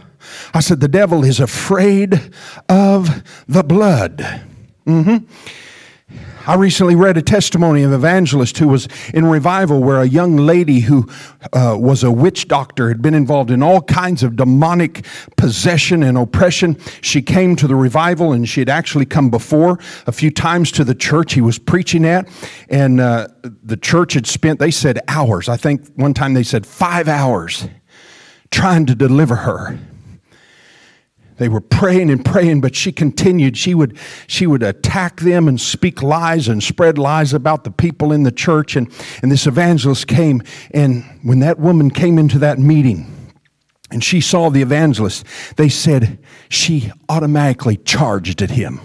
I 0.53 0.61
said, 0.61 0.81
the 0.81 0.89
devil 0.89 1.25
is 1.25 1.41
afraid 1.41 2.33
of 2.69 3.23
the 3.47 3.63
blood. 3.63 4.19
Mm-hmm. 4.87 5.27
I 6.47 6.55
recently 6.55 6.97
read 6.97 7.17
a 7.17 7.23
testimony 7.23 7.83
of 7.83 7.93
an 7.93 7.99
evangelist 7.99 8.59
who 8.59 8.67
was 8.67 8.89
in 9.13 9.27
revival 9.27 9.83
where 9.83 10.01
a 10.01 10.09
young 10.09 10.37
lady 10.37 10.81
who 10.81 11.07
uh, 11.53 11.77
was 11.79 12.03
a 12.03 12.11
witch 12.11 12.49
doctor 12.49 12.89
had 12.89 13.03
been 13.03 13.15
involved 13.15 13.51
in 13.51 13.63
all 13.63 13.83
kinds 13.83 14.23
of 14.23 14.37
demonic 14.37 15.05
possession 15.37 16.03
and 16.03 16.17
oppression. 16.17 16.77
She 17.03 17.21
came 17.21 17.57
to 17.57 17.69
the 17.69 17.77
revival 17.77 18.33
and 18.33 18.49
she 18.49 18.61
had 18.61 18.71
actually 18.71 19.05
come 19.05 19.31
before 19.31 19.79
a 20.07 20.13
few 20.13 20.31
times 20.31 20.73
to 20.73 20.83
the 20.83 20.95
church 20.95 21.35
he 21.35 21.43
was 21.43 21.59
preaching 21.59 22.07
at. 22.07 22.27
And 22.71 23.01
uh, 23.01 23.29
the 23.43 23.77
church 23.77 24.15
had 24.15 24.27
spent, 24.27 24.59
they 24.59 24.73
said 24.73 24.99
hours. 25.09 25.49
I 25.49 25.59
think 25.59 25.89
one 25.95 26.15
time 26.15 26.35
they 26.35 26.43
said 26.43 26.67
five 26.67 27.07
hours 27.07 27.69
trying 28.51 28.87
to 28.87 28.95
deliver 28.95 29.37
her. 29.37 29.79
They 31.41 31.49
were 31.49 31.63
praying 31.63 32.11
and 32.11 32.23
praying, 32.23 32.61
but 32.61 32.77
she 32.77 32.93
continued. 32.93 33.57
She 33.57 33.73
would, 33.73 33.97
she 34.27 34.47
would 34.47 34.63
attack 34.63 35.21
them 35.21 35.49
and 35.49 35.59
speak 35.59 36.03
lies 36.03 36.49
and 36.49 36.63
spread 36.63 36.99
lies 36.99 37.33
about 37.33 37.65
the 37.65 37.71
people 37.71 38.13
in 38.13 38.25
the 38.25 38.31
church. 38.31 38.77
And, 38.77 38.93
and 39.23 39.33
this 39.33 39.47
evangelist 39.47 40.07
came, 40.07 40.43
and 40.73 41.03
when 41.23 41.39
that 41.39 41.59
woman 41.59 41.91
came 41.91 42.19
into 42.19 42.39
that 42.41 42.59
meeting, 42.59 43.33
and 43.91 44.05
she 44.05 44.21
saw 44.21 44.51
the 44.51 44.61
evangelist, 44.61 45.25
they 45.57 45.71
said 45.71 46.19
she 46.51 46.93
automatically 47.09 47.79
charged 47.79 48.43
at 48.43 48.51
him. 48.51 48.79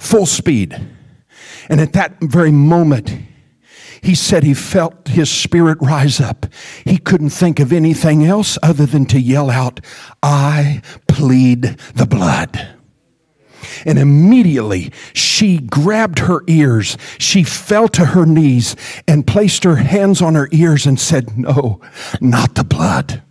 Full 0.00 0.24
speed. 0.24 0.80
And 1.68 1.78
at 1.78 1.92
that 1.92 2.16
very 2.22 2.52
moment, 2.52 3.14
He 4.06 4.14
said 4.14 4.44
he 4.44 4.54
felt 4.54 5.08
his 5.08 5.28
spirit 5.28 5.78
rise 5.80 6.20
up. 6.20 6.46
He 6.84 6.96
couldn't 6.96 7.30
think 7.30 7.58
of 7.58 7.72
anything 7.72 8.24
else 8.24 8.56
other 8.62 8.86
than 8.86 9.04
to 9.06 9.18
yell 9.18 9.50
out, 9.50 9.80
I 10.22 10.80
plead 11.08 11.76
the 11.96 12.06
blood. 12.06 12.68
And 13.84 13.98
immediately 13.98 14.92
she 15.12 15.58
grabbed 15.58 16.20
her 16.20 16.44
ears. 16.46 16.96
She 17.18 17.42
fell 17.42 17.88
to 17.88 18.04
her 18.04 18.24
knees 18.24 18.76
and 19.08 19.26
placed 19.26 19.64
her 19.64 19.74
hands 19.74 20.22
on 20.22 20.36
her 20.36 20.48
ears 20.52 20.86
and 20.86 21.00
said, 21.00 21.36
No, 21.36 21.80
not 22.20 22.54
the 22.54 22.62
blood. 22.62 23.24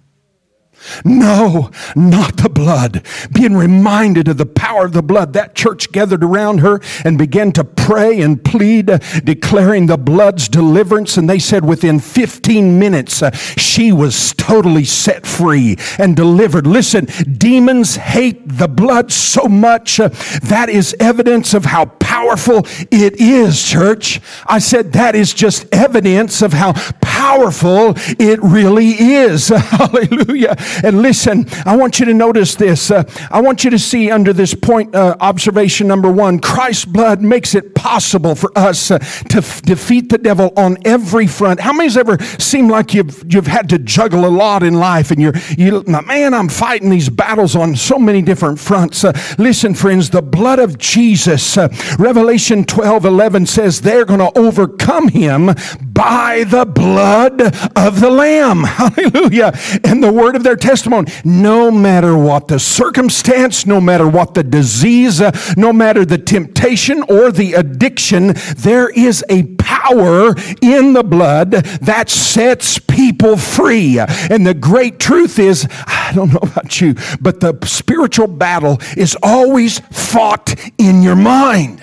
No, 1.04 1.71
not 1.95 2.38
the 2.38 2.50
blood. 2.50 3.06
Being 3.34 3.56
reminded 3.56 4.28
of 4.28 4.38
the 4.38 4.45
power 4.45 4.86
of 4.86 4.93
the 4.93 5.04
blood, 5.04 5.34
that 5.34 5.56
church 5.56 5.91
gathered 5.91 6.24
around 6.24 6.60
her 6.60 6.82
and 7.04 7.17
began 7.17 7.52
to 7.54 7.63
pray 7.63 8.21
and 8.21 8.43
plead, 8.43 8.88
declaring 9.24 9.88
the 9.88 9.98
blood's 9.98 10.48
deliverance. 10.48 11.17
And 11.17 11.30
they 11.30 11.39
said 11.39 11.65
within 11.65 12.00
15 12.00 12.80
minutes, 12.80 13.21
uh, 13.21 13.32
she 13.32 13.91
was 13.91 14.34
totally 14.34 14.86
set 14.86 15.26
free 15.26 15.78
and 15.98 16.15
delivered. 16.15 16.67
Listen, 16.67 17.06
demons 17.38 17.95
hate 17.95 18.41
the 18.48 18.67
blood 18.67 19.12
so 19.12 19.48
much. 19.48 20.00
Uh, 20.00 20.10
that 20.43 20.69
is 20.69 20.95
evidence 21.00 21.54
of 21.54 21.65
how 21.65 21.86
powerful 21.86 22.65
it 22.91 23.19
is, 23.19 23.62
church. 23.62 24.21
I 24.48 24.60
said 24.60 24.93
that 24.93 25.15
is 25.15 25.34
just 25.34 25.65
evidence 25.74 26.41
of 26.41 26.54
how 26.54 26.74
powerful 27.02 27.93
it 28.19 28.41
really 28.41 28.91
is. 28.91 29.48
Hallelujah. 29.56 30.56
And 30.84 31.02
listen, 31.02 31.46
I 31.66 31.76
want 31.76 32.00
you 32.00 32.06
to 32.06 32.14
notice 32.14 32.56
this. 32.56 32.92
Uh, 32.92 33.04
I 33.32 33.42
want 33.42 33.64
you 33.64 33.70
to 33.72 33.80
see 33.80 34.12
under 34.12 34.34
this 34.34 34.54
point, 34.54 34.96
uh, 34.96 35.16
observation 35.20 35.88
number 35.88 36.12
one 36.12 36.40
Christ's 36.40 36.86
blood 36.86 37.22
makes 37.22 37.56
it 37.56 37.76
possible 37.76 38.36
for 38.36 38.52
us 38.58 38.92
uh, 38.92 39.00
to 39.00 39.38
f- 39.38 39.62
defeat 39.62 40.10
the 40.10 40.18
devil 40.18 40.54
on 40.58 40.78
every 40.86 41.28
front. 41.28 41.60
How 41.60 41.74
many's 41.74 41.98
ever 41.98 42.18
seemed 42.40 42.72
like 42.72 42.94
you've, 42.94 43.24
you've 43.32 43.48
had 43.48 43.70
to 43.70 43.80
juggle 43.80 44.26
a 44.26 44.30
lot 44.30 44.64
in 44.64 44.74
life 44.76 45.12
and 45.12 45.22
you're, 45.22 45.36
you, 45.58 45.84
man, 45.84 46.34
I'm 46.34 46.50
fighting 46.50 46.90
these 46.90 47.10
battles 47.10 47.56
on 47.56 47.76
so 47.76 47.98
many 47.98 48.22
different 48.22 48.60
fronts. 48.60 49.04
Uh, 49.04 49.14
listen, 49.38 49.74
friends, 49.76 50.10
the 50.10 50.22
blood 50.22 50.60
of 50.60 50.78
Jesus, 50.78 51.58
uh, 51.58 51.70
Revelation 52.00 52.66
12 52.66 53.06
11 53.06 53.46
says 53.46 53.82
they're 53.82 54.06
going 54.06 54.20
to 54.20 54.38
overcome 54.38 55.08
him 55.08 55.52
by 55.80 56.44
the 56.44 56.66
blood 56.66 57.42
of 57.76 58.00
the 58.00 58.10
Lamb. 58.10 58.64
Hallelujah. 58.64 59.54
And 59.84 60.04
the 60.04 60.12
word 60.12 60.36
of 60.36 60.44
their 60.44 60.56
testimony. 60.65 61.12
No 61.23 61.69
matter 61.69 62.17
what 62.17 62.47
the 62.47 62.60
circumstance, 62.60 63.65
no 63.67 63.80
matter 63.80 64.08
what 64.08 64.34
the 64.34 64.43
disease, 64.43 65.21
uh, 65.21 65.32
no 65.56 65.71
matter 65.71 66.04
the 66.06 66.17
temptation 66.17 67.04
or 67.04 67.32
the 67.32 67.54
addiction, 67.54 68.34
there 68.58 68.89
is 68.89 69.23
a 69.30 69.43
power 69.56 70.34
in 70.62 70.93
the 70.93 71.04
blood 71.04 71.51
that 71.51 72.10
sets 72.10 72.80
people 72.80 73.38
free. 73.38 73.99
And 73.99 74.45
the 74.45 74.56
great 74.56 74.99
truth 74.99 75.38
is, 75.38 75.67
I 75.86 76.12
don't 76.15 76.34
know 76.34 76.39
about 76.41 76.82
you, 76.82 76.95
but 77.21 77.39
the 77.39 77.58
spiritual 77.65 78.28
battle 78.28 78.80
is 78.97 79.15
always 79.21 79.80
fought 79.91 80.56
in 80.80 81.04
your 81.04 81.15
mind. 81.15 81.82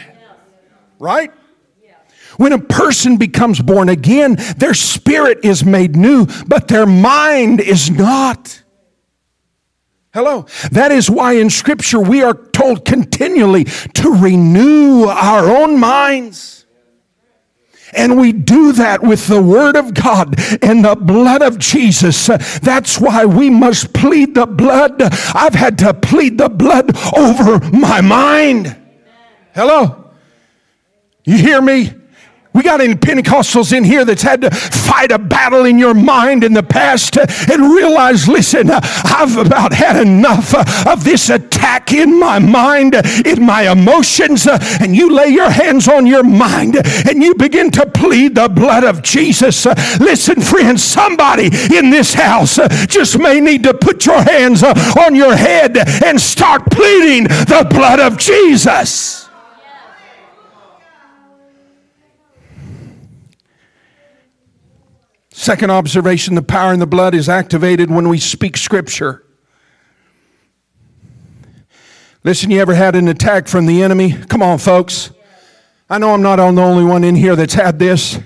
Right? 0.99 1.33
When 2.37 2.53
a 2.53 2.59
person 2.59 3.19
becomes 3.19 3.61
born 3.61 3.89
again, 3.89 4.37
their 4.57 4.75
spirit 4.75 5.45
is 5.45 5.65
made 5.65 5.95
new, 5.95 6.27
but 6.47 6.67
their 6.67 6.87
mind 6.87 7.61
is 7.61 7.91
not. 7.91 8.62
Hello. 10.13 10.47
That 10.71 10.93
is 10.93 11.09
why 11.09 11.35
in 11.35 11.49
Scripture 11.49 11.99
we 11.99 12.23
are 12.23 12.35
told 12.35 12.85
continually 12.85 13.65
to 13.65 14.11
renew 14.11 15.05
our 15.05 15.49
own 15.49 15.81
minds. 15.81 16.67
And 17.95 18.19
we 18.19 18.33
do 18.33 18.73
that 18.73 19.03
with 19.03 19.27
the 19.27 19.43
Word 19.43 19.77
of 19.77 19.95
God 19.95 20.39
and 20.63 20.85
the 20.85 20.97
blood 20.97 21.43
of 21.43 21.59
Jesus. 21.59 22.27
That's 22.27 22.99
why 22.99 23.25
we 23.25 23.51
must 23.51 23.93
plead 23.93 24.35
the 24.35 24.47
blood. 24.47 25.03
I've 25.35 25.55
had 25.55 25.79
to 25.79 25.95
plead 25.95 26.39
the 26.39 26.49
blood 26.49 26.97
over 27.17 27.59
my 27.71 28.01
mind. 28.01 28.77
Hello? 29.55 30.11
You 31.25 31.37
hear 31.37 31.61
me? 31.61 31.93
We 32.55 32.63
got 32.63 32.83
any 32.83 32.95
Pentecostals 32.95 33.73
in 33.77 33.83
here 33.83 34.05
that's 34.05 34.23
had 34.23 34.43
to 34.43 34.51
fight 34.51 35.11
a 35.11 35.19
battle 35.19 35.65
in 35.65 35.79
your 35.79 35.95
mind 35.95 36.45
in 36.45 36.53
the 36.53 36.63
past 36.63 37.17
and 37.17 37.73
realize, 37.73 38.29
listen, 38.29 38.71
I've 38.71 39.39
about 39.39 39.73
had 39.73 40.01
enough 40.01 40.55
of 40.87 41.03
this 41.03 41.31
attack 41.31 41.93
in 41.93 42.19
my 42.19 42.39
mind, 42.39 42.95
in 43.27 43.45
my 43.45 43.71
emotions, 43.71 44.47
and 44.47 44.95
you 44.95 45.11
lay 45.11 45.29
your 45.29 45.51
hands 45.51 45.89
on 45.89 46.07
your 46.07 46.23
mind 46.23 46.77
and 47.09 47.23
you 47.23 47.35
begin 47.35 47.71
to 47.73 47.87
plead 47.87 48.35
the 48.35 48.49
blood 48.49 48.85
of 48.85 49.03
Jesus. 49.03 49.65
Listen, 49.99 50.41
friends, 50.43 50.83
somebody 50.83 51.47
in 51.75 51.91
this 51.91 52.13
house 52.13 52.57
just 52.87 53.19
may 53.19 53.41
need 53.41 53.63
to 53.63 53.73
put 53.73 54.05
your 54.05 54.23
hands 54.23 54.63
on 54.63 55.15
your 55.15 55.35
head 55.35 55.79
and 56.05 56.21
start 56.21 56.71
pleading 56.71 57.25
the 57.25 57.67
blood 57.71 57.99
of 57.99 58.19
Jesus. 58.19 59.22
Second 65.43 65.71
observation 65.71 66.37
the 66.37 66.43
power 66.43 66.73
in 66.73 66.79
the 66.79 66.87
blood 66.87 67.17
is 67.17 67.29
activated 67.29 67.91
when 67.91 68.09
we 68.09 68.17
speak 68.17 68.57
scripture. 68.57 69.25
Listen, 72.23 72.53
you 72.53 72.61
ever 72.61 72.75
had 72.75 72.95
an 72.95 73.09
attack 73.09 73.49
from 73.49 73.67
the 73.67 73.83
enemy? 73.83 74.13
Come 74.13 74.41
on, 74.41 74.59
folks. 74.59 75.11
I 75.91 75.99
know 75.99 76.15
I'm 76.15 76.23
not 76.23 76.37
the 76.37 76.63
only 76.63 76.85
one 76.85 77.03
in 77.03 77.17
here 77.17 77.35
that's 77.35 77.55
had 77.55 77.81
this. 77.81 78.21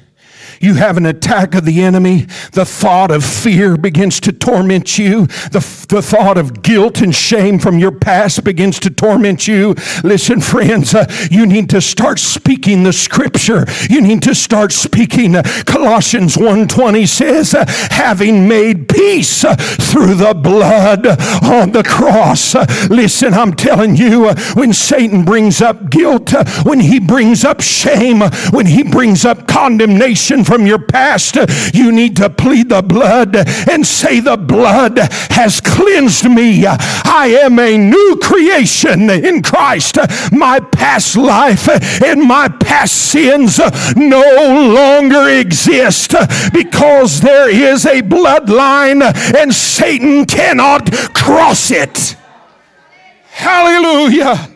You 0.61 0.75
have 0.75 0.97
an 0.97 1.07
attack 1.07 1.55
of 1.55 1.65
the 1.65 1.83
enemy. 1.83 2.27
The 2.53 2.65
thought 2.65 3.11
of 3.11 3.25
fear 3.25 3.77
begins 3.77 4.21
to 4.21 4.33
torment 4.33 4.99
you. 4.99 5.27
The, 5.27 5.87
the 5.89 6.03
thought 6.03 6.39
of 6.39 6.63
guilt 6.63 7.01
and 7.01 7.15
shame 7.15 7.59
from 7.59 7.79
your 7.79 7.93
past 7.93 8.43
begins 8.45 8.81
to 8.81 8.91
torment 8.91 9.47
you. 9.47 9.75
Listen, 10.03 10.41
friends, 10.41 10.95
uh, 10.95 11.07
you 11.31 11.47
need 11.47 11.71
to 11.71 11.81
start 11.81 12.19
speaking 12.19 12.83
the 12.83 12.93
scripture. 12.93 13.67
You 13.91 14.01
need 14.01 14.23
to 14.23 14.35
start 14.35 14.73
speaking. 14.73 15.37
Uh, 15.37 15.43
Colossians 15.67 16.37
1.20 16.37 17.07
says, 17.07 17.55
uh, 17.55 17.65
having 17.91 18.49
made 18.49 18.89
peace 18.89 19.45
uh, 19.45 19.57
through 19.57 20.15
the 20.15 20.35
blood 20.35 21.07
on 21.45 21.73
the 21.73 21.83
cross. 21.83 22.55
Uh, 22.55 22.67
listen, 22.91 23.35
I'm 23.35 23.55
telling 23.55 23.97
you, 23.97 24.27
uh, 24.27 24.37
when 24.55 24.73
Satan 24.73 25.25
brings 25.25 25.61
up 25.61 25.91
guilt, 25.91 26.33
when 26.65 26.81
he 26.81 26.99
brings 26.99 27.45
up 27.45 27.61
shame, 27.61 28.21
when 28.51 28.67
he 28.67 28.83
brings 28.83 29.25
up 29.25 29.47
condemnation 29.47 30.45
from 30.47 30.67
your 30.67 30.79
past, 30.79 31.37
you 31.75 31.91
need 31.91 32.17
to 32.17 32.31
plead 32.31 32.69
the 32.69 32.83
blood 32.83 33.37
and 33.37 33.87
say, 33.87 34.21
The 34.21 34.37
blood 34.37 34.99
has 35.31 35.61
cleansed 35.61 36.31
me. 36.31 36.65
I 36.67 37.39
am 37.43 37.59
a 37.59 37.77
new 37.77 38.19
creation 38.23 39.11
in 39.11 39.43
Christ. 39.43 39.99
My 40.33 40.61
past 40.61 41.17
life 41.17 41.69
and 42.03 42.23
my 42.23 42.49
past 42.49 42.95
sins 42.95 43.59
no 43.97 44.23
longer 44.73 45.29
exist 45.29 46.15
because 46.53 47.21
there 47.21 47.51
is 47.51 47.85
a 47.85 48.03
bloodline 48.03 49.03
and 49.37 49.55
Satan 49.55 50.27
cannot 50.27 50.93
cross 51.15 51.71
it. 51.71 52.17
Hallelujah. 53.31 54.56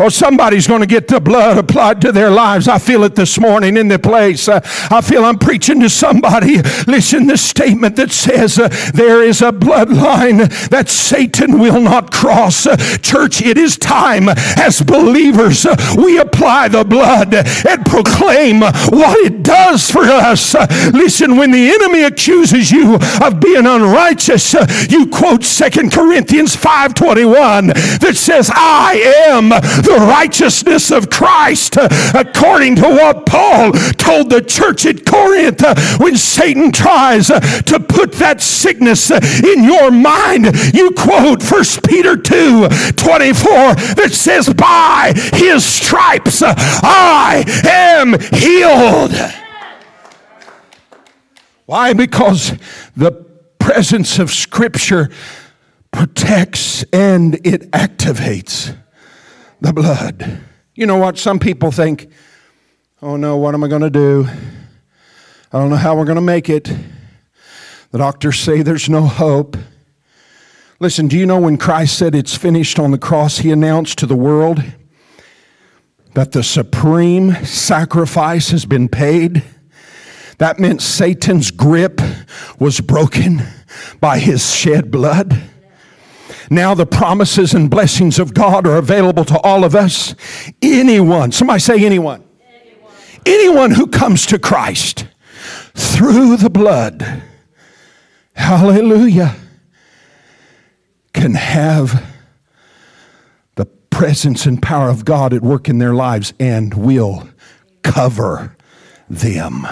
Or 0.00 0.10
somebody's 0.10 0.66
going 0.66 0.80
to 0.80 0.86
get 0.86 1.08
the 1.08 1.20
blood 1.20 1.58
applied 1.58 2.00
to 2.00 2.10
their 2.10 2.30
lives. 2.30 2.68
I 2.68 2.78
feel 2.78 3.04
it 3.04 3.14
this 3.14 3.38
morning 3.38 3.76
in 3.76 3.88
the 3.88 3.98
place. 3.98 4.48
Uh, 4.48 4.60
I 4.90 5.02
feel 5.02 5.24
I'm 5.24 5.38
preaching 5.38 5.80
to 5.80 5.90
somebody. 5.90 6.62
Listen, 6.86 7.26
the 7.26 7.36
statement 7.36 7.96
that 7.96 8.10
says 8.10 8.58
uh, 8.58 8.68
there 8.94 9.22
is 9.22 9.42
a 9.42 9.52
bloodline 9.52 10.48
that 10.70 10.88
Satan 10.88 11.58
will 11.58 11.80
not 11.80 12.10
cross. 12.12 12.66
Uh, 12.66 12.76
church, 13.02 13.42
it 13.42 13.58
is 13.58 13.76
time 13.76 14.28
as 14.28 14.80
believers 14.80 15.66
uh, 15.66 15.76
we 15.98 16.18
apply 16.18 16.68
the 16.68 16.84
blood 16.84 17.34
and 17.34 17.84
proclaim 17.84 18.60
what 18.60 19.18
it 19.18 19.42
does 19.42 19.90
for 19.90 20.04
us. 20.04 20.54
Listen, 20.92 21.36
when 21.36 21.50
the 21.50 21.70
enemy 21.70 22.04
accuses 22.04 22.70
you 22.70 22.98
of 23.20 23.38
being 23.38 23.66
unrighteous, 23.66 24.54
you 24.88 25.08
quote 25.08 25.44
Second 25.44 25.92
Corinthians 25.92 26.56
5:21 26.56 27.66
that 28.00 28.16
says, 28.16 28.50
"I 28.54 29.26
am 29.28 29.50
the 29.90 30.06
righteousness 30.06 30.92
of 30.92 31.10
Christ, 31.10 31.76
uh, 31.76 31.88
according 32.14 32.76
to 32.76 32.82
what 32.82 33.26
Paul 33.26 33.72
told 33.98 34.30
the 34.30 34.40
church 34.40 34.86
at 34.86 35.04
Corinth 35.04 35.62
uh, 35.62 35.74
when 35.98 36.16
Satan 36.16 36.70
tries 36.70 37.28
uh, 37.28 37.40
to 37.40 37.80
put 37.80 38.12
that 38.12 38.40
sickness 38.40 39.10
in 39.10 39.64
your 39.64 39.90
mind. 39.90 40.46
You 40.72 40.92
quote 40.92 41.42
1 41.42 41.64
Peter 41.88 42.16
2 42.16 42.68
24 42.68 43.74
that 43.96 44.10
says, 44.12 44.48
By 44.54 45.12
his 45.34 45.64
stripes 45.64 46.42
I 46.44 47.44
am 47.64 48.18
healed. 48.38 49.14
Why? 51.66 51.94
Because 51.94 52.52
the 52.96 53.12
presence 53.58 54.20
of 54.20 54.30
Scripture 54.30 55.10
protects 55.90 56.84
and 56.92 57.34
it 57.44 57.70
activates 57.72 58.76
the 59.60 59.72
blood. 59.72 60.42
You 60.74 60.86
know 60.86 60.96
what? 60.96 61.18
Some 61.18 61.38
people 61.38 61.70
think, 61.70 62.10
Oh 63.02 63.16
no, 63.16 63.38
what 63.38 63.54
am 63.54 63.64
I 63.64 63.68
going 63.68 63.80
to 63.80 63.90
do? 63.90 64.28
I 65.52 65.58
don't 65.58 65.70
know 65.70 65.76
how 65.76 65.96
we're 65.96 66.04
going 66.04 66.16
to 66.16 66.22
make 66.22 66.50
it. 66.50 66.70
The 67.92 67.98
doctors 67.98 68.38
say 68.38 68.60
there's 68.60 68.90
no 68.90 69.02
hope. 69.06 69.56
Listen, 70.80 71.08
do 71.08 71.18
you 71.18 71.24
know 71.24 71.40
when 71.40 71.56
Christ 71.56 71.96
said 71.96 72.14
it's 72.14 72.36
finished 72.36 72.78
on 72.78 72.90
the 72.90 72.98
cross, 72.98 73.38
he 73.38 73.50
announced 73.50 73.98
to 73.98 74.06
the 74.06 74.14
world 74.14 74.62
that 76.14 76.32
the 76.32 76.42
supreme 76.42 77.34
sacrifice 77.44 78.50
has 78.50 78.66
been 78.66 78.88
paid? 78.88 79.42
That 80.36 80.58
meant 80.58 80.82
Satan's 80.82 81.50
grip 81.50 82.02
was 82.58 82.80
broken 82.80 83.42
by 83.98 84.18
his 84.18 84.54
shed 84.54 84.90
blood. 84.90 85.42
Now 86.52 86.74
the 86.74 86.84
promises 86.84 87.54
and 87.54 87.70
blessings 87.70 88.18
of 88.18 88.34
God 88.34 88.66
are 88.66 88.76
available 88.76 89.24
to 89.26 89.38
all 89.38 89.62
of 89.62 89.76
us. 89.76 90.16
Anyone, 90.60 91.30
somebody 91.30 91.60
say 91.60 91.84
anyone. 91.84 92.24
Anyone, 92.42 92.92
anyone 93.24 93.70
who 93.70 93.86
comes 93.86 94.26
to 94.26 94.38
Christ 94.38 95.06
through 95.74 96.38
the 96.38 96.50
blood, 96.50 97.22
hallelujah, 98.34 99.36
can 101.12 101.34
have 101.34 102.04
the 103.54 103.66
presence 103.66 104.44
and 104.44 104.60
power 104.60 104.88
of 104.88 105.04
God 105.04 105.32
at 105.32 105.42
work 105.42 105.68
in 105.68 105.78
their 105.78 105.94
lives 105.94 106.34
and 106.40 106.74
will 106.74 107.28
cover 107.82 108.56
them. 109.08 109.68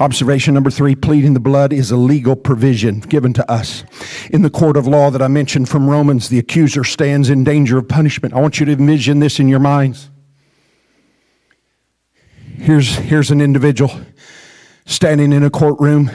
Observation 0.00 0.54
number 0.54 0.70
three 0.70 0.94
pleading 0.94 1.34
the 1.34 1.40
blood 1.40 1.72
is 1.72 1.90
a 1.90 1.96
legal 1.96 2.36
provision 2.36 3.00
given 3.00 3.32
to 3.32 3.50
us. 3.50 3.84
In 4.30 4.42
the 4.42 4.50
court 4.50 4.76
of 4.76 4.86
law 4.86 5.10
that 5.10 5.22
I 5.22 5.28
mentioned 5.28 5.68
from 5.68 5.88
Romans, 5.88 6.28
the 6.28 6.38
accuser 6.38 6.84
stands 6.84 7.30
in 7.30 7.44
danger 7.44 7.78
of 7.78 7.88
punishment. 7.88 8.34
I 8.34 8.40
want 8.40 8.60
you 8.60 8.66
to 8.66 8.72
envision 8.72 9.20
this 9.20 9.38
in 9.38 9.48
your 9.48 9.58
minds. 9.58 10.10
Here's, 12.56 12.96
here's 12.96 13.30
an 13.30 13.40
individual 13.40 14.00
standing 14.86 15.32
in 15.32 15.42
a 15.42 15.50
courtroom. 15.50 16.10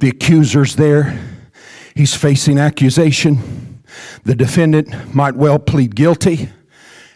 The 0.00 0.08
accuser's 0.08 0.76
there. 0.76 1.18
He's 1.94 2.14
facing 2.14 2.58
accusation. 2.58 3.82
The 4.24 4.34
defendant 4.34 5.14
might 5.14 5.36
well 5.36 5.58
plead 5.58 5.94
guilty 5.94 6.48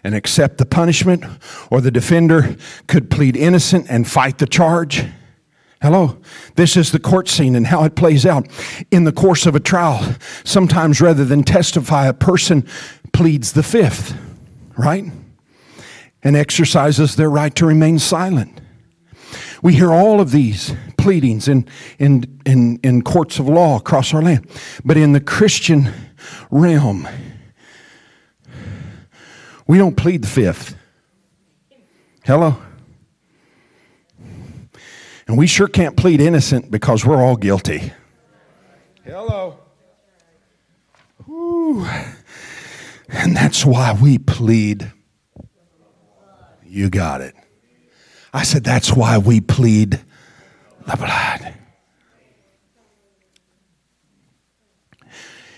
and 0.04 0.14
accept 0.14 0.58
the 0.58 0.66
punishment, 0.66 1.24
or 1.70 1.80
the 1.80 1.90
defender 1.90 2.56
could 2.86 3.10
plead 3.10 3.36
innocent 3.36 3.86
and 3.88 4.08
fight 4.08 4.38
the 4.38 4.46
charge. 4.46 5.04
Hello. 5.80 6.18
This 6.56 6.76
is 6.76 6.90
the 6.90 6.98
court 6.98 7.28
scene 7.28 7.54
and 7.54 7.66
how 7.66 7.84
it 7.84 7.94
plays 7.94 8.26
out. 8.26 8.48
In 8.90 9.04
the 9.04 9.12
course 9.12 9.46
of 9.46 9.54
a 9.54 9.60
trial, 9.60 10.16
sometimes 10.44 11.00
rather 11.00 11.24
than 11.24 11.44
testify, 11.44 12.06
a 12.06 12.12
person 12.12 12.66
pleads 13.12 13.52
the 13.52 13.62
fifth, 13.62 14.16
right? 14.76 15.04
And 16.22 16.36
exercises 16.36 17.14
their 17.14 17.30
right 17.30 17.54
to 17.54 17.66
remain 17.66 18.00
silent. 18.00 18.60
We 19.62 19.74
hear 19.74 19.92
all 19.92 20.20
of 20.20 20.32
these 20.32 20.74
pleadings 20.96 21.48
in, 21.48 21.66
in, 21.98 22.40
in, 22.44 22.80
in 22.82 23.02
courts 23.02 23.38
of 23.38 23.48
law 23.48 23.76
across 23.76 24.12
our 24.14 24.22
land. 24.22 24.48
But 24.84 24.96
in 24.96 25.12
the 25.12 25.20
Christian 25.20 25.92
realm, 26.50 27.08
we 29.68 29.78
don't 29.78 29.96
plead 29.96 30.22
the 30.22 30.28
fifth. 30.28 30.74
Hello? 32.24 32.56
And 35.28 35.36
we 35.36 35.46
sure 35.46 35.68
can't 35.68 35.96
plead 35.96 36.20
innocent 36.20 36.70
because 36.70 37.04
we're 37.04 37.22
all 37.22 37.36
guilty. 37.36 37.92
Hello. 39.04 39.58
Ooh. 41.28 41.86
And 43.10 43.36
that's 43.36 43.64
why 43.64 43.92
we 43.92 44.18
plead. 44.18 44.90
You 46.64 46.88
got 46.90 47.20
it. 47.20 47.34
I 48.32 48.42
said, 48.42 48.64
that's 48.64 48.92
why 48.92 49.18
we 49.18 49.40
plead 49.40 50.00
the 50.86 50.96
blood. 50.96 51.54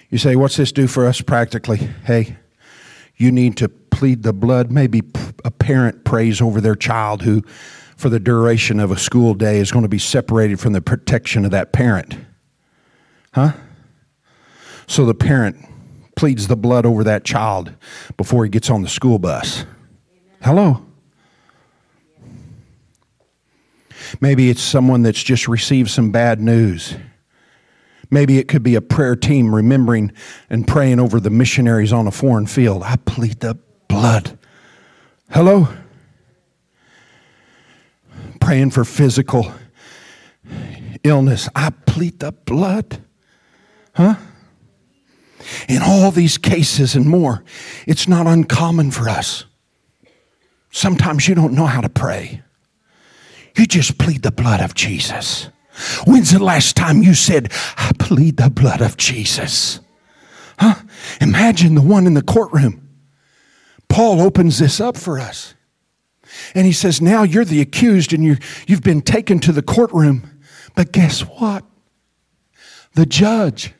You 0.08 0.18
say, 0.18 0.34
what's 0.34 0.56
this 0.56 0.72
do 0.72 0.88
for 0.88 1.06
us 1.06 1.20
practically? 1.20 1.78
Hey, 2.04 2.36
you 3.16 3.30
need 3.30 3.56
to 3.58 3.70
plead 4.00 4.22
the 4.22 4.32
blood. 4.32 4.72
Maybe 4.72 5.02
a 5.44 5.50
parent 5.50 6.06
prays 6.06 6.40
over 6.40 6.58
their 6.58 6.74
child 6.74 7.20
who, 7.20 7.42
for 7.98 8.08
the 8.08 8.18
duration 8.18 8.80
of 8.80 8.90
a 8.90 8.96
school 8.96 9.34
day, 9.34 9.58
is 9.58 9.70
going 9.70 9.82
to 9.82 9.90
be 9.90 9.98
separated 9.98 10.58
from 10.58 10.72
the 10.72 10.80
protection 10.80 11.44
of 11.44 11.50
that 11.50 11.74
parent. 11.74 12.16
Huh? 13.34 13.52
So 14.86 15.04
the 15.04 15.12
parent 15.12 15.58
pleads 16.16 16.48
the 16.48 16.56
blood 16.56 16.86
over 16.86 17.04
that 17.04 17.24
child 17.24 17.74
before 18.16 18.42
he 18.42 18.48
gets 18.48 18.70
on 18.70 18.80
the 18.80 18.88
school 18.88 19.18
bus. 19.18 19.66
Hello? 20.40 20.82
Maybe 24.18 24.48
it's 24.48 24.62
someone 24.62 25.02
that's 25.02 25.22
just 25.22 25.46
received 25.46 25.90
some 25.90 26.10
bad 26.10 26.40
news. 26.40 26.96
Maybe 28.10 28.38
it 28.38 28.48
could 28.48 28.62
be 28.62 28.76
a 28.76 28.80
prayer 28.80 29.14
team 29.14 29.54
remembering 29.54 30.12
and 30.48 30.66
praying 30.66 31.00
over 31.00 31.20
the 31.20 31.28
missionaries 31.28 31.92
on 31.92 32.06
a 32.06 32.10
foreign 32.10 32.46
field. 32.46 32.82
I 32.82 32.96
plead 32.96 33.40
the 33.40 33.58
blood. 33.90 34.38
Hello? 35.30 35.68
Praying 38.40 38.70
for 38.70 38.84
physical 38.84 39.52
illness. 41.02 41.48
I 41.56 41.70
plead 41.70 42.20
the 42.20 42.30
blood. 42.30 43.02
Huh? 43.94 44.14
In 45.68 45.82
all 45.82 46.12
these 46.12 46.38
cases 46.38 46.94
and 46.94 47.06
more, 47.06 47.42
it's 47.86 48.06
not 48.06 48.28
uncommon 48.28 48.92
for 48.92 49.08
us. 49.08 49.44
Sometimes 50.70 51.26
you 51.26 51.34
don't 51.34 51.54
know 51.54 51.66
how 51.66 51.80
to 51.80 51.88
pray. 51.88 52.42
You 53.56 53.66
just 53.66 53.98
plead 53.98 54.22
the 54.22 54.30
blood 54.30 54.60
of 54.60 54.74
Jesus. 54.74 55.48
When's 56.06 56.30
the 56.30 56.42
last 56.42 56.76
time 56.76 57.02
you 57.02 57.14
said, 57.14 57.52
I 57.76 57.90
plead 57.98 58.36
the 58.36 58.50
blood 58.50 58.82
of 58.82 58.96
Jesus? 58.96 59.80
Huh? 60.60 60.76
Imagine 61.20 61.74
the 61.74 61.82
one 61.82 62.06
in 62.06 62.14
the 62.14 62.22
courtroom. 62.22 62.89
Paul 63.90 64.20
opens 64.20 64.58
this 64.58 64.80
up 64.80 64.96
for 64.96 65.18
us. 65.18 65.54
And 66.54 66.64
he 66.64 66.72
says, 66.72 67.02
Now 67.02 67.24
you're 67.24 67.44
the 67.44 67.60
accused 67.60 68.12
and 68.12 68.24
you 68.24 68.38
you've 68.66 68.82
been 68.82 69.02
taken 69.02 69.40
to 69.40 69.52
the 69.52 69.62
courtroom. 69.62 70.40
But 70.74 70.92
guess 70.92 71.20
what? 71.20 71.64
The 72.94 73.04
judge. 73.04 73.74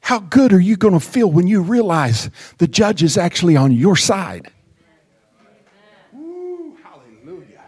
How 0.00 0.20
good 0.20 0.52
are 0.52 0.60
you 0.60 0.76
going 0.76 0.94
to 0.94 1.00
feel 1.00 1.30
when 1.30 1.46
you 1.46 1.60
realize 1.60 2.30
the 2.58 2.68
judge 2.68 3.02
is 3.02 3.16
actually 3.16 3.56
on 3.56 3.72
your 3.72 3.96
side? 3.96 4.50
Ooh, 6.14 6.76
hallelujah. 6.82 7.62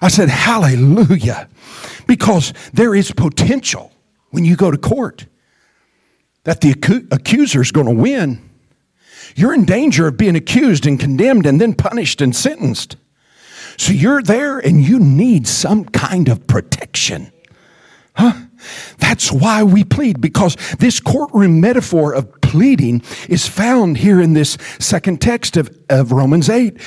I 0.00 0.08
said, 0.08 0.28
Hallelujah. 0.28 1.48
Because 2.06 2.52
there 2.74 2.94
is 2.94 3.10
potential 3.12 3.90
when 4.30 4.44
you 4.44 4.54
go 4.56 4.70
to 4.70 4.76
court 4.76 5.26
that 6.44 6.60
the 6.60 6.72
accuser 7.10 7.62
is 7.62 7.72
going 7.72 7.86
to 7.86 7.94
win. 7.94 8.50
You're 9.34 9.54
in 9.54 9.64
danger 9.64 10.06
of 10.06 10.16
being 10.16 10.36
accused 10.36 10.86
and 10.86 10.98
condemned 10.98 11.46
and 11.46 11.60
then 11.60 11.74
punished 11.74 12.20
and 12.20 12.34
sentenced. 12.34 12.96
So 13.76 13.92
you're 13.92 14.22
there 14.22 14.58
and 14.58 14.82
you 14.82 14.98
need 14.98 15.46
some 15.46 15.84
kind 15.84 16.28
of 16.28 16.46
protection. 16.46 17.32
Huh? 18.14 18.32
That's 18.98 19.32
why 19.32 19.62
we 19.62 19.84
plead, 19.84 20.20
because 20.20 20.56
this 20.78 21.00
courtroom 21.00 21.60
metaphor 21.60 22.14
of 22.14 22.40
pleading 22.40 23.02
is 23.28 23.48
found 23.48 23.98
here 23.98 24.20
in 24.20 24.34
this 24.34 24.56
second 24.78 25.20
text 25.20 25.56
of, 25.56 25.76
of 25.88 26.12
Romans 26.12 26.48
8. 26.48 26.78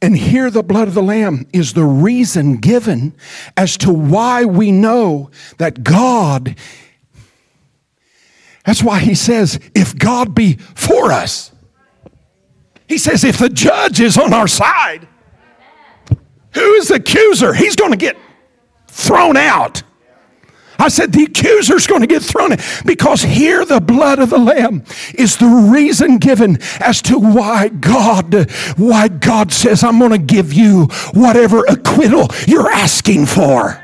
And 0.00 0.16
here, 0.16 0.50
the 0.50 0.62
blood 0.62 0.88
of 0.88 0.94
the 0.94 1.02
Lamb 1.02 1.46
is 1.52 1.74
the 1.74 1.84
reason 1.84 2.56
given 2.56 3.14
as 3.56 3.76
to 3.78 3.92
why 3.92 4.44
we 4.44 4.72
know 4.72 5.30
that 5.58 5.82
God, 5.82 6.56
that's 8.64 8.82
why 8.82 9.00
he 9.00 9.14
says, 9.14 9.58
if 9.74 9.98
God 9.98 10.34
be 10.34 10.54
for 10.54 11.12
us, 11.12 11.52
he 12.90 12.98
says, 12.98 13.22
if 13.22 13.38
the 13.38 13.48
judge 13.48 14.00
is 14.00 14.18
on 14.18 14.34
our 14.34 14.48
side, 14.48 15.06
who 16.52 16.72
is 16.74 16.88
the 16.88 16.96
accuser? 16.96 17.54
He's 17.54 17.76
going 17.76 17.92
to 17.92 17.96
get 17.96 18.16
thrown 18.88 19.36
out. 19.36 19.84
I 20.76 20.88
said, 20.88 21.12
the 21.12 21.22
accuser's 21.24 21.86
going 21.86 22.00
to 22.00 22.08
get 22.08 22.20
thrown 22.20 22.52
in 22.52 22.58
because 22.84 23.22
here 23.22 23.64
the 23.64 23.80
blood 23.80 24.18
of 24.18 24.30
the 24.30 24.38
Lamb 24.38 24.82
is 25.14 25.36
the 25.36 25.70
reason 25.72 26.18
given 26.18 26.58
as 26.80 27.00
to 27.02 27.16
why 27.16 27.68
God, 27.68 28.50
why 28.76 29.06
God 29.06 29.52
says, 29.52 29.84
I'm 29.84 30.00
going 30.00 30.10
to 30.10 30.18
give 30.18 30.52
you 30.52 30.86
whatever 31.12 31.64
acquittal 31.68 32.26
you're 32.48 32.72
asking 32.72 33.26
for. 33.26 33.80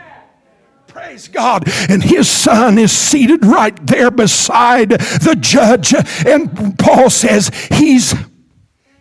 Praise 0.88 1.28
God. 1.28 1.68
And 1.88 2.02
his 2.02 2.28
son 2.28 2.76
is 2.76 2.90
seated 2.90 3.44
right 3.44 3.86
there 3.86 4.10
beside 4.10 4.88
the 4.88 5.36
judge. 5.38 5.94
And 6.26 6.76
Paul 6.76 7.10
says, 7.10 7.50
he's, 7.70 8.12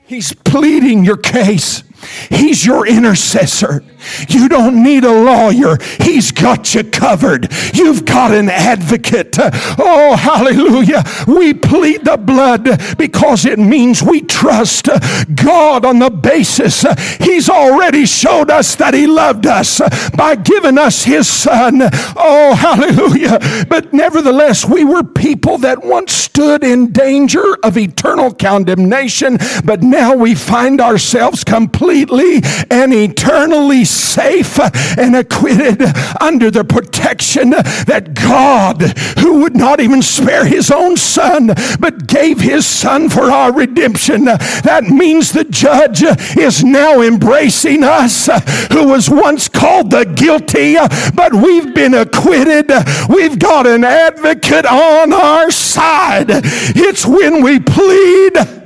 he's 0.06 0.34
pleading 0.34 1.04
your 1.06 1.18
case. 1.18 1.84
He's 2.30 2.66
your 2.66 2.88
intercessor. 2.88 3.84
You 4.30 4.48
don't 4.48 4.84
need 4.84 5.04
a 5.04 5.12
lawyer. 5.12 5.78
He's 6.00 6.32
got 6.32 6.76
you 6.76 6.84
covered. 6.84 7.52
You've 7.74 8.06
got 8.06 8.32
an 8.32 8.50
advocate. 8.50 9.36
Oh, 9.40 10.16
hallelujah. 10.16 11.04
We 11.28 11.54
plead 11.54 12.06
the 12.06 12.18
blood 12.18 12.98
because 12.98 13.46
it 13.46 13.58
means 13.58 14.04
we 14.04 14.22
trust 14.22 14.90
God 15.36 15.86
on 15.86 16.00
the 16.00 16.10
basis 16.10 16.86
He's 17.20 17.50
already 17.50 18.06
showed 18.06 18.50
us 18.50 18.76
that 18.76 18.94
He 18.94 19.08
loved 19.08 19.46
us 19.46 19.82
by 20.16 20.36
giving 20.36 20.78
us 20.78 21.04
His 21.04 21.28
Son. 21.28 21.82
Oh, 22.16 22.56
hallelujah. 22.56 23.66
But 23.68 23.94
nevertheless, 23.94 24.66
we 24.66 24.84
were 24.84 25.04
people 25.04 25.58
that 25.60 25.84
once 25.84 26.14
stood 26.14 26.64
in 26.64 26.92
danger 26.92 27.58
of 27.64 27.78
eternal 27.78 28.34
condemnation, 28.34 29.38
but 29.64 29.82
now 29.82 30.16
we 30.16 30.36
find 30.36 30.82
ourselves 30.82 31.44
completely 31.44 31.95
and 32.04 32.94
eternally 32.94 33.86
safe 33.86 34.60
and 34.98 35.16
acquitted 35.16 35.82
under 36.20 36.52
the 36.52 36.64
protection 36.64 37.52
that 37.52 38.14
God, 38.14 38.82
who 39.20 39.42
would 39.42 39.56
not 39.56 39.80
even 39.80 40.02
spare 40.02 40.46
his 40.46 40.72
own 40.72 40.98
son, 40.98 41.48
but 41.80 42.08
gave 42.08 42.42
his 42.42 42.66
son 42.66 43.10
for 43.10 43.32
our 43.32 43.54
redemption. 43.54 44.26
That 44.26 44.84
means 44.86 45.32
the 45.32 45.46
judge 45.46 46.04
is 46.38 46.64
now 46.64 47.02
embracing 47.02 47.84
us, 47.84 48.28
who 48.72 48.88
was 48.88 49.10
once 49.10 49.48
called 49.48 49.92
the 49.92 50.06
guilty, 50.06 50.76
but 51.14 51.34
we've 51.34 51.74
been 51.74 51.94
acquitted. 51.94 52.72
We've 53.10 53.40
got 53.40 53.68
an 53.68 53.84
advocate 53.84 54.66
on 54.66 55.14
our 55.14 55.52
side. 55.52 56.28
It's 56.30 57.06
when 57.06 57.42
we 57.44 57.60
plead 57.60 58.64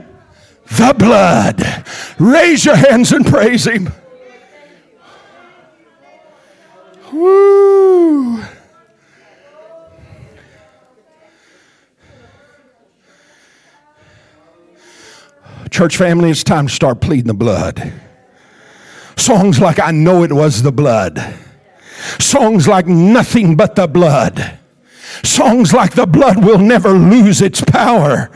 the 0.70 0.95
blood. 0.97 1.86
Raise 2.20 2.65
your 2.65 2.76
hands 2.76 3.11
and 3.11 3.26
praise 3.26 3.65
him. 3.65 3.91
Woo. 7.11 8.43
Church 15.72 15.97
family, 15.97 16.32
it's 16.32 16.43
time 16.43 16.67
to 16.67 16.74
start 16.74 16.99
pleading 16.99 17.28
the 17.28 17.34
blood. 17.34 17.93
Songs 19.15 19.59
like 19.59 19.80
I 19.80 19.91
Know 19.91 20.24
It 20.24 20.32
Was 20.32 20.63
the 20.63 20.72
Blood. 20.72 21.36
Songs 22.20 22.67
like 22.67 22.88
Nothing 22.88 23.55
But 23.55 23.76
the 23.76 23.88
Blood. 23.88 24.57
Songs 25.24 25.74
like 25.74 25.93
The 25.93 26.05
Blood 26.05 26.43
Will 26.43 26.57
Never 26.57 26.91
Lose 26.91 27.41
Its 27.41 27.61
Power. 27.61 28.32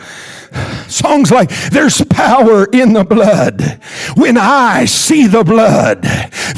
Songs 0.94 1.32
like 1.32 1.50
There's 1.72 2.04
Power 2.06 2.66
in 2.66 2.94
the 2.94 3.04
Blood. 3.04 3.80
When 4.16 4.38
I 4.38 4.86
see 4.86 5.26
the 5.26 5.44
blood, 5.44 6.06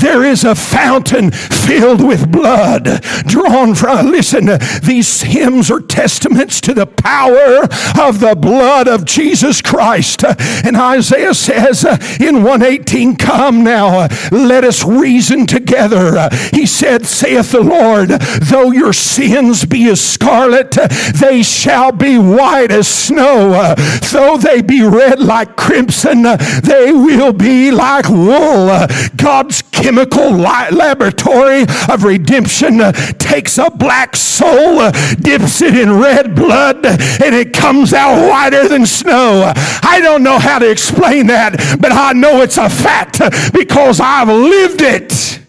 there 0.06 0.24
is 0.24 0.44
a 0.44 0.54
fountain 0.54 1.32
filled 1.32 2.06
with 2.06 2.32
blood 2.32 3.02
drawn 3.26 3.74
from. 3.74 4.12
Listen, 4.12 4.60
these 4.84 5.24
hymns 5.24 5.72
are 5.72 5.80
testaments 5.80 6.62
to 6.62 6.76
the 6.76 6.86
power 6.86 7.64
of 8.00 8.20
the 8.20 8.38
blood 8.40 8.88
of 8.88 9.06
Jesus 9.06 9.64
Christ. 9.64 10.24
And 10.24 10.78
Isaiah 10.78 11.34
says 11.34 11.84
in 12.20 12.44
118, 12.44 13.16
Come 13.16 13.64
now, 13.64 14.08
let 14.32 14.64
us 14.64 14.86
reason 14.86 15.48
together. 15.48 16.30
He 16.54 16.68
said, 16.68 17.08
Saith 17.08 17.52
the 17.52 17.62
Lord, 17.62 18.10
though 18.10 18.72
your 18.72 18.94
sins 18.94 19.66
be 19.66 19.90
as 19.90 20.02
scarlet, 20.02 20.78
they 21.20 21.42
shall 21.42 21.92
be 21.92 22.20
white 22.20 22.70
as 22.70 22.88
snow. 22.88 23.74
Though 24.12 24.38
they 24.38 24.62
be 24.62 24.84
red 24.84 25.20
like 25.20 25.56
crimson, 25.56 26.22
they 26.22 26.92
will 26.92 27.34
be 27.34 27.72
like 27.72 28.08
wool. 28.08 28.86
God's 29.16 29.64
chemical 29.96 30.32
laboratory 30.32 31.62
of 31.90 32.04
redemption 32.04 32.82
uh, 32.82 32.92
takes 33.14 33.58
a 33.58 33.70
black 33.70 34.16
soul, 34.16 34.80
uh, 34.80 34.92
dips 35.16 35.62
it 35.62 35.78
in 35.78 36.00
red 36.00 36.36
blood, 36.36 36.86
and 36.86 37.34
it 37.34 37.54
comes 37.54 37.94
out 37.94 38.30
whiter 38.30 38.68
than 38.68 38.86
snow. 38.86 39.54
I 39.56 40.00
don't 40.02 40.22
know 40.22 40.38
how 40.38 40.60
to 40.60 40.70
explain 40.70 41.28
that, 41.28 41.78
but 41.80 41.94
I 41.94 42.12
know 42.12 42.42
it's 42.42 42.58
a 42.58 42.70
fact 42.70 43.22
uh, 43.22 43.30
because 43.54 44.02
I've 44.02 44.28
lived 44.28 44.82
it 44.82 45.40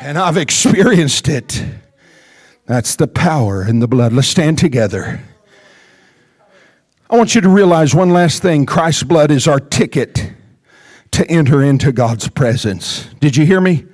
and 0.00 0.18
I've 0.18 0.38
experienced 0.38 1.28
it. 1.28 1.62
That's 2.64 2.96
the 2.96 3.06
power 3.06 3.66
in 3.66 3.80
the 3.80 3.88
blood. 3.88 4.12
Let's 4.12 4.28
stand 4.28 4.58
together. 4.58 5.20
I 7.10 7.16
want 7.16 7.34
you 7.34 7.42
to 7.42 7.48
realize 7.48 7.94
one 7.94 8.10
last 8.10 8.42
thing 8.42 8.64
Christ's 8.64 9.02
blood 9.02 9.30
is 9.30 9.46
our 9.46 9.60
ticket 9.60 10.32
to 11.16 11.26
enter 11.30 11.62
into 11.62 11.92
God's 11.92 12.28
presence. 12.28 13.08
Did 13.20 13.38
you 13.38 13.46
hear 13.46 13.58
me? 13.58 13.86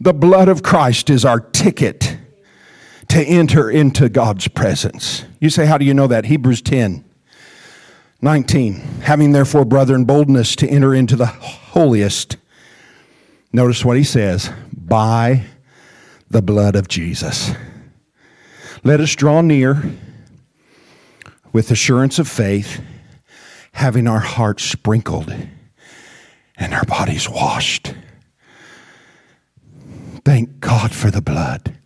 The 0.00 0.12
blood 0.12 0.48
of 0.48 0.64
Christ 0.64 1.08
is 1.10 1.24
our 1.24 1.38
ticket 1.38 2.18
to 3.06 3.22
enter 3.22 3.70
into 3.70 4.08
God's 4.08 4.48
presence. 4.48 5.24
You 5.40 5.48
say, 5.48 5.64
How 5.64 5.78
do 5.78 5.84
you 5.84 5.94
know 5.94 6.08
that? 6.08 6.24
Hebrews 6.24 6.60
10 6.62 7.04
19. 8.20 8.74
Having 9.02 9.30
therefore, 9.30 9.64
brethren, 9.64 10.04
boldness 10.04 10.56
to 10.56 10.68
enter 10.68 10.92
into 10.92 11.14
the 11.14 11.26
holiest. 11.26 12.36
Notice 13.52 13.84
what 13.84 13.96
he 13.96 14.02
says 14.02 14.50
by 14.76 15.44
the 16.28 16.42
blood 16.42 16.74
of 16.74 16.88
Jesus. 16.88 17.52
Let 18.82 18.98
us 18.98 19.14
draw 19.14 19.40
near 19.40 19.84
with 21.52 21.70
assurance 21.70 22.18
of 22.18 22.26
faith, 22.26 22.80
having 23.70 24.08
our 24.08 24.18
hearts 24.18 24.64
sprinkled 24.64 25.32
and 26.58 26.74
our 26.74 26.84
bodies 26.84 27.28
washed. 27.28 27.94
Thank 30.24 30.60
God 30.60 30.94
for 30.94 31.10
the 31.10 31.22
blood. 31.22 31.78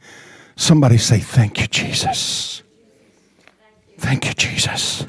Somebody 0.57 0.99
say, 0.99 1.19
Thank 1.19 1.61
you, 1.61 1.67
Jesus. 1.67 2.63
Thank 3.99 4.27
you, 4.27 4.33
Jesus. 4.35 5.07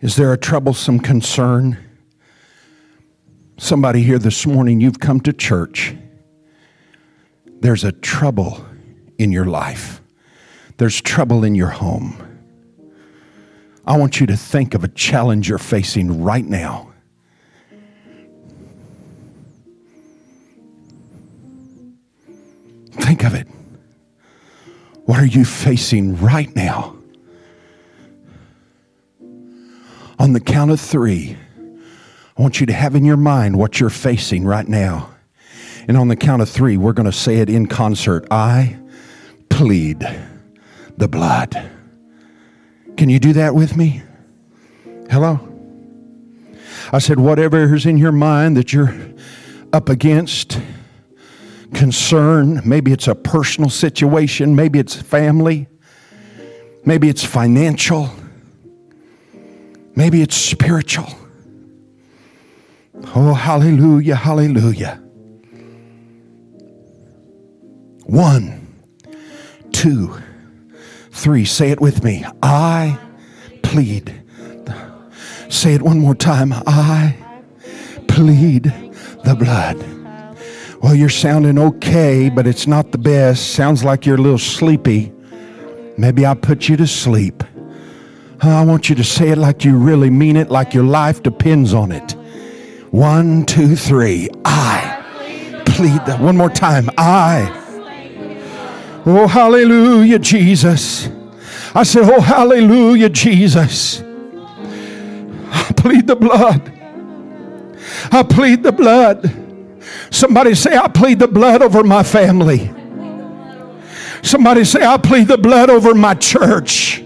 Is 0.00 0.16
there 0.16 0.32
a 0.32 0.38
troublesome 0.38 1.00
concern? 1.00 1.78
Somebody 3.58 4.02
here 4.02 4.18
this 4.18 4.46
morning, 4.46 4.80
you've 4.80 5.00
come 5.00 5.20
to 5.20 5.32
church. 5.32 5.94
There's 7.60 7.84
a 7.84 7.92
trouble 7.92 8.64
in 9.18 9.32
your 9.32 9.46
life 9.46 10.02
there's 10.78 11.00
trouble 11.00 11.44
in 11.44 11.54
your 11.54 11.70
home, 11.70 12.16
I 13.86 13.96
want 13.96 14.18
you 14.18 14.26
to 14.26 14.36
think 14.36 14.74
of 14.74 14.82
a 14.82 14.88
challenge 14.88 15.48
you're 15.48 15.58
facing 15.58 16.22
right 16.22 16.44
now. 16.44 16.92
Think 22.92 23.24
of 23.24 23.34
it. 23.34 23.46
What 25.04 25.20
are 25.20 25.26
you 25.26 25.44
facing 25.44 26.18
right 26.20 26.54
now? 26.56 26.96
On 30.18 30.32
the 30.32 30.40
count 30.40 30.72
of 30.72 30.80
three, 30.80 31.36
I 32.36 32.42
want 32.42 32.58
you 32.58 32.66
to 32.66 32.72
have 32.72 32.96
in 32.96 33.04
your 33.04 33.16
mind 33.16 33.56
what 33.56 33.78
you're 33.78 33.90
facing 33.90 34.44
right 34.44 34.66
now. 34.66 35.14
And 35.86 35.96
on 35.96 36.08
the 36.08 36.16
count 36.16 36.42
of 36.42 36.48
three, 36.48 36.76
we're 36.76 36.92
going 36.92 37.06
to 37.06 37.12
say 37.12 37.36
it 37.36 37.48
in 37.48 37.66
concert 37.66 38.26
I 38.32 38.78
plead 39.48 40.04
the 40.96 41.06
blood. 41.06 41.75
Can 42.96 43.10
you 43.10 43.18
do 43.18 43.32
that 43.34 43.54
with 43.54 43.76
me? 43.76 44.02
Hello? 45.10 45.40
I 46.92 46.98
said, 46.98 47.18
whatever 47.18 47.74
is 47.74 47.84
in 47.84 47.98
your 47.98 48.12
mind 48.12 48.56
that 48.56 48.72
you're 48.72 48.94
up 49.72 49.88
against, 49.88 50.60
concern, 51.74 52.62
maybe 52.64 52.92
it's 52.92 53.08
a 53.08 53.14
personal 53.14 53.70
situation, 53.70 54.56
maybe 54.56 54.78
it's 54.78 54.94
family, 54.94 55.66
maybe 56.84 57.08
it's 57.08 57.24
financial, 57.24 58.10
maybe 59.94 60.22
it's 60.22 60.36
spiritual. 60.36 61.08
Oh, 63.14 63.34
hallelujah, 63.34 64.14
hallelujah. 64.14 65.02
One, 68.04 68.66
two, 69.72 70.16
three. 71.16 71.44
Say 71.44 71.70
it 71.70 71.80
with 71.80 72.04
me. 72.04 72.24
I 72.42 72.98
plead. 73.62 74.22
Say 75.48 75.74
it 75.74 75.82
one 75.82 75.98
more 75.98 76.14
time. 76.14 76.52
I 76.52 77.16
plead 78.06 78.64
the 79.24 79.34
blood. 79.34 79.84
Well, 80.82 80.94
you're 80.94 81.08
sounding 81.08 81.58
okay, 81.58 82.28
but 82.28 82.46
it's 82.46 82.66
not 82.66 82.92
the 82.92 82.98
best. 82.98 83.54
Sounds 83.54 83.82
like 83.82 84.04
you're 84.04 84.16
a 84.16 84.20
little 84.20 84.38
sleepy. 84.38 85.12
Maybe 85.96 86.26
I'll 86.26 86.36
put 86.36 86.68
you 86.68 86.76
to 86.76 86.86
sleep. 86.86 87.42
I 88.42 88.62
want 88.64 88.90
you 88.90 88.94
to 88.96 89.04
say 89.04 89.30
it 89.30 89.38
like 89.38 89.64
you 89.64 89.76
really 89.76 90.10
mean 90.10 90.36
it, 90.36 90.50
like 90.50 90.74
your 90.74 90.84
life 90.84 91.22
depends 91.22 91.72
on 91.72 91.90
it. 91.90 92.12
One, 92.90 93.46
two, 93.46 93.74
three. 93.74 94.28
I 94.44 95.62
plead 95.64 96.04
that. 96.06 96.20
One 96.20 96.36
more 96.36 96.50
time. 96.50 96.90
I 96.98 97.65
Oh, 99.08 99.28
hallelujah, 99.28 100.18
Jesus. 100.18 101.08
I 101.72 101.84
said, 101.84 102.10
Oh, 102.10 102.20
hallelujah, 102.20 103.08
Jesus. 103.08 104.02
I 105.48 105.72
plead 105.76 106.08
the 106.08 106.16
blood. 106.16 106.72
I 108.10 108.24
plead 108.24 108.64
the 108.64 108.72
blood. 108.72 109.32
Somebody 110.10 110.56
say, 110.56 110.76
I 110.76 110.88
plead 110.88 111.20
the 111.20 111.28
blood 111.28 111.62
over 111.62 111.84
my 111.84 112.02
family. 112.02 112.72
Somebody 114.22 114.64
say, 114.64 114.84
I 114.84 114.96
plead 114.96 115.28
the 115.28 115.38
blood 115.38 115.70
over 115.70 115.94
my 115.94 116.14
church. 116.14 117.00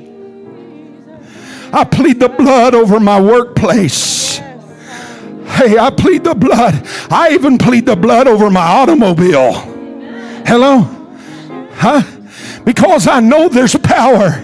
I 1.73 1.85
plead 1.85 2.19
the 2.19 2.31
blood 2.31 2.75
over 2.75 2.99
my 2.99 3.21
workplace. 3.21 4.39
Hey, 4.39 5.77
I 5.77 5.91
plead 5.95 6.25
the 6.25 6.35
blood. 6.35 6.83
I 7.11 7.33
even 7.33 7.59
plead 7.59 7.85
the 7.85 7.97
blood 7.97 8.27
over 8.27 8.49
my 8.49 8.63
automobile. 8.63 9.53
Hello? 10.47 11.00
Huh? 11.81 12.03
Because 12.65 13.09
I 13.09 13.21
know 13.21 13.49
there's 13.49 13.75
power 13.75 14.35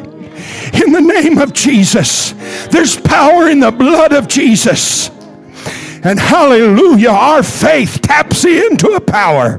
in 0.73 0.93
the 0.93 1.03
name 1.03 1.37
of 1.37 1.53
Jesus. 1.53 2.33
There's 2.71 2.99
power 2.99 3.51
in 3.51 3.61
the 3.61 3.71
blood 3.71 4.15
of 4.15 4.27
Jesus. 4.27 5.11
And 6.03 6.19
hallelujah, 6.19 7.11
our 7.11 7.43
faith 7.43 8.01
taps 8.01 8.47
into 8.47 8.93
a 8.93 9.01
power. 9.03 9.59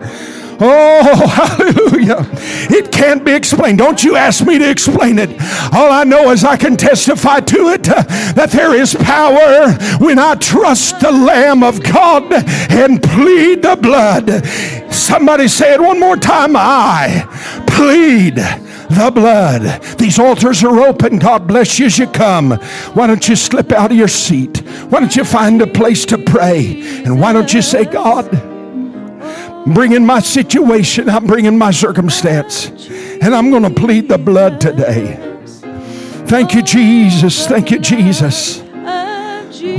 Oh, 0.60 1.28
hallelujah. 1.28 2.28
It 2.70 2.92
can't 2.92 3.24
be 3.24 3.34
explained. 3.34 3.78
Don't 3.78 4.04
you 4.04 4.16
ask 4.16 4.46
me 4.46 4.58
to 4.58 4.70
explain 4.70 5.20
it. 5.20 5.30
All 5.74 5.92
I 5.92 6.04
know 6.04 6.32
is 6.32 6.44
I 6.44 6.58
can 6.58 6.78
testify 6.78 7.40
to 7.42 7.70
it 7.70 7.88
uh, 7.88 8.04
that 8.34 8.52
there 8.52 8.74
is 8.74 8.96
power 8.96 9.74
when 10.04 10.20
I 10.20 10.36
trust 10.36 11.00
the 11.00 11.12
Lamb 11.12 11.64
of 11.64 11.84
God 11.84 12.32
and 12.72 13.02
plead 13.02 13.62
the 13.62 13.76
blood. 13.76 14.46
Somebody 14.94 15.48
say 15.48 15.74
it 15.74 15.82
one 15.82 16.00
more 16.00 16.18
time. 16.18 16.56
I 16.56 17.26
plead 17.68 18.36
the 18.36 19.12
blood. 19.14 19.82
These 19.98 20.18
altars 20.18 20.64
are 20.64 20.80
open. 20.80 21.20
God 21.20 21.48
bless 21.48 21.78
you 21.78 21.86
as 21.86 22.00
you 22.00 22.08
come. 22.08 22.52
Why 22.94 23.08
don't 23.08 23.28
you 23.28 23.36
slip 23.36 23.72
out 23.72 23.92
of 23.92 23.98
your 23.98 24.08
seat? 24.08 24.60
Why 24.90 25.00
don't 25.00 25.16
you 25.16 25.24
find 25.24 25.62
a 25.62 25.68
place 25.68 26.06
to 26.08 26.18
pray? 26.18 26.82
And 27.04 27.20
why 27.20 27.34
don't 27.34 27.54
you 27.54 27.62
say, 27.62 27.86
God, 27.86 28.57
I'm 29.68 29.74
bringing 29.74 30.06
my 30.06 30.22
situation, 30.22 31.10
I'm 31.10 31.28
bringing 31.28 31.58
my 31.58 31.72
circumstance, 31.72 32.70
and 32.90 33.36
I'm 33.36 33.50
going 33.50 33.64
to 33.64 33.70
plead 33.70 34.08
the 34.08 34.18
blood 34.18 34.62
today. 34.62 35.18
Thank 36.26 36.54
you, 36.54 36.62
Jesus. 36.62 37.46
Thank 37.48 37.72
you, 37.72 37.80
Jesus. 37.80 38.64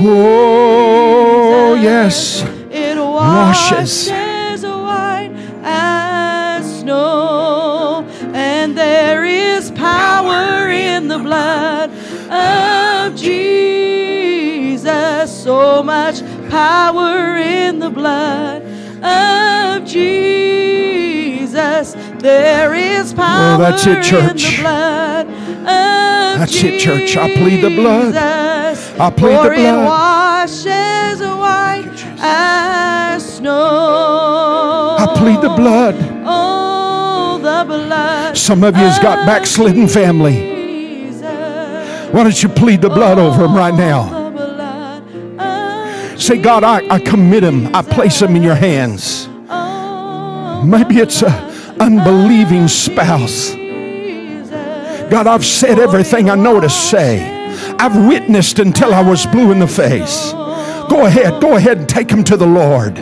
Oh, 0.00 1.74
yes. 1.80 2.42
It 2.70 2.98
Washes. 2.98 4.10
washes 4.10 4.62
white 4.62 5.32
as 5.62 6.80
snow, 6.80 8.06
and 8.34 8.76
there 8.76 9.24
is 9.24 9.70
power 9.70 10.68
in 10.68 11.08
the 11.08 11.18
blood 11.18 11.90
of 12.30 13.16
Jesus. 13.16 14.84
So 15.42 15.82
much 15.82 16.20
power 16.50 17.38
in 17.38 17.78
the 17.78 17.88
blood 17.88 18.57
of 19.02 19.84
Jesus. 19.84 21.94
There 22.18 22.74
is 22.74 23.12
oh, 23.12 23.16
power 23.16 23.54
Oh, 23.54 23.58
that's 23.58 23.86
it, 23.86 23.98
in 23.98 24.02
church. 24.02 24.56
the 24.56 24.62
blood 24.62 25.26
of 25.26 26.38
That's 26.40 26.62
it, 26.64 26.80
church. 26.80 27.16
I 27.16 27.32
plead 27.34 27.60
the 27.62 27.70
blood. 27.70 28.14
I 28.16 29.10
plead 29.10 29.36
the 29.36 29.42
For 29.42 29.52
it 29.52 29.56
blood. 29.58 29.86
washes 29.86 31.20
white 31.20 32.04
as 32.20 33.36
snow. 33.36 34.96
I 34.98 35.06
plead 35.16 35.40
the 35.42 35.50
blood. 35.54 35.94
Oh, 36.26 37.38
the 37.40 37.64
blood. 37.66 38.36
Some 38.36 38.64
of 38.64 38.74
you 38.76 38.82
has 38.82 38.98
got 38.98 39.24
backslidden 39.26 39.86
family. 39.88 40.56
Why 42.10 42.22
don't 42.24 42.42
you 42.42 42.48
plead 42.48 42.80
the 42.80 42.88
blood 42.88 43.18
over 43.18 43.42
them 43.42 43.54
right 43.54 43.74
now? 43.74 44.17
Say, 46.28 46.36
God, 46.36 46.62
I, 46.62 46.86
I 46.90 46.98
commit 46.98 47.42
him, 47.42 47.74
I 47.74 47.80
place 47.80 48.20
him 48.20 48.36
in 48.36 48.42
your 48.42 48.54
hands. 48.54 49.28
Maybe 50.62 50.98
it's 50.98 51.22
a 51.22 51.30
unbelieving 51.80 52.68
spouse. 52.68 53.54
God, 55.08 55.26
I've 55.26 55.46
said 55.46 55.78
everything 55.78 56.28
I 56.28 56.34
know 56.34 56.60
to 56.60 56.68
say. 56.68 57.48
I've 57.78 57.96
witnessed 58.06 58.58
until 58.58 58.92
I 58.92 59.00
was 59.00 59.24
blue 59.24 59.52
in 59.52 59.58
the 59.58 59.66
face. 59.66 60.32
Go 60.90 61.06
ahead, 61.06 61.40
go 61.40 61.56
ahead 61.56 61.78
and 61.78 61.88
take 61.88 62.10
him 62.10 62.22
to 62.24 62.36
the 62.36 62.46
Lord. 62.46 62.96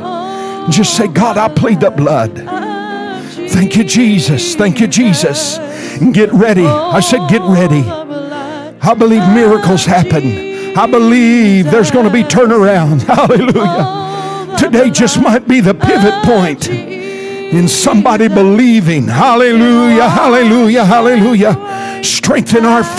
Just 0.70 0.96
say, 0.96 1.08
God, 1.08 1.36
I 1.36 1.48
plead 1.48 1.80
the 1.80 1.90
blood. 1.90 2.32
Thank 3.50 3.74
you, 3.74 3.82
Jesus. 3.82 4.54
Thank 4.54 4.78
you, 4.78 4.86
Jesus. 4.86 5.58
And 6.00 6.14
get 6.14 6.32
ready. 6.32 6.64
I 6.64 7.00
said, 7.00 7.28
get 7.28 7.42
ready. 7.42 7.82
I 7.82 8.94
believe 8.94 9.28
miracles 9.34 9.84
happen. 9.84 10.45
I 10.78 10.86
believe 10.86 11.70
there's 11.70 11.90
going 11.90 12.04
to 12.04 12.12
be 12.12 12.22
turnaround. 12.22 13.02
Hallelujah. 13.06 14.56
Today 14.58 14.90
just 14.90 15.20
might 15.20 15.48
be 15.48 15.60
the 15.60 15.72
pivot 15.72 16.22
point 16.22 16.68
in 16.68 17.66
somebody 17.66 18.28
believing. 18.28 19.06
Hallelujah, 19.06 20.08
hallelujah, 20.08 20.84
hallelujah. 20.84 22.02
Strengthen 22.02 22.66
our 22.66 22.84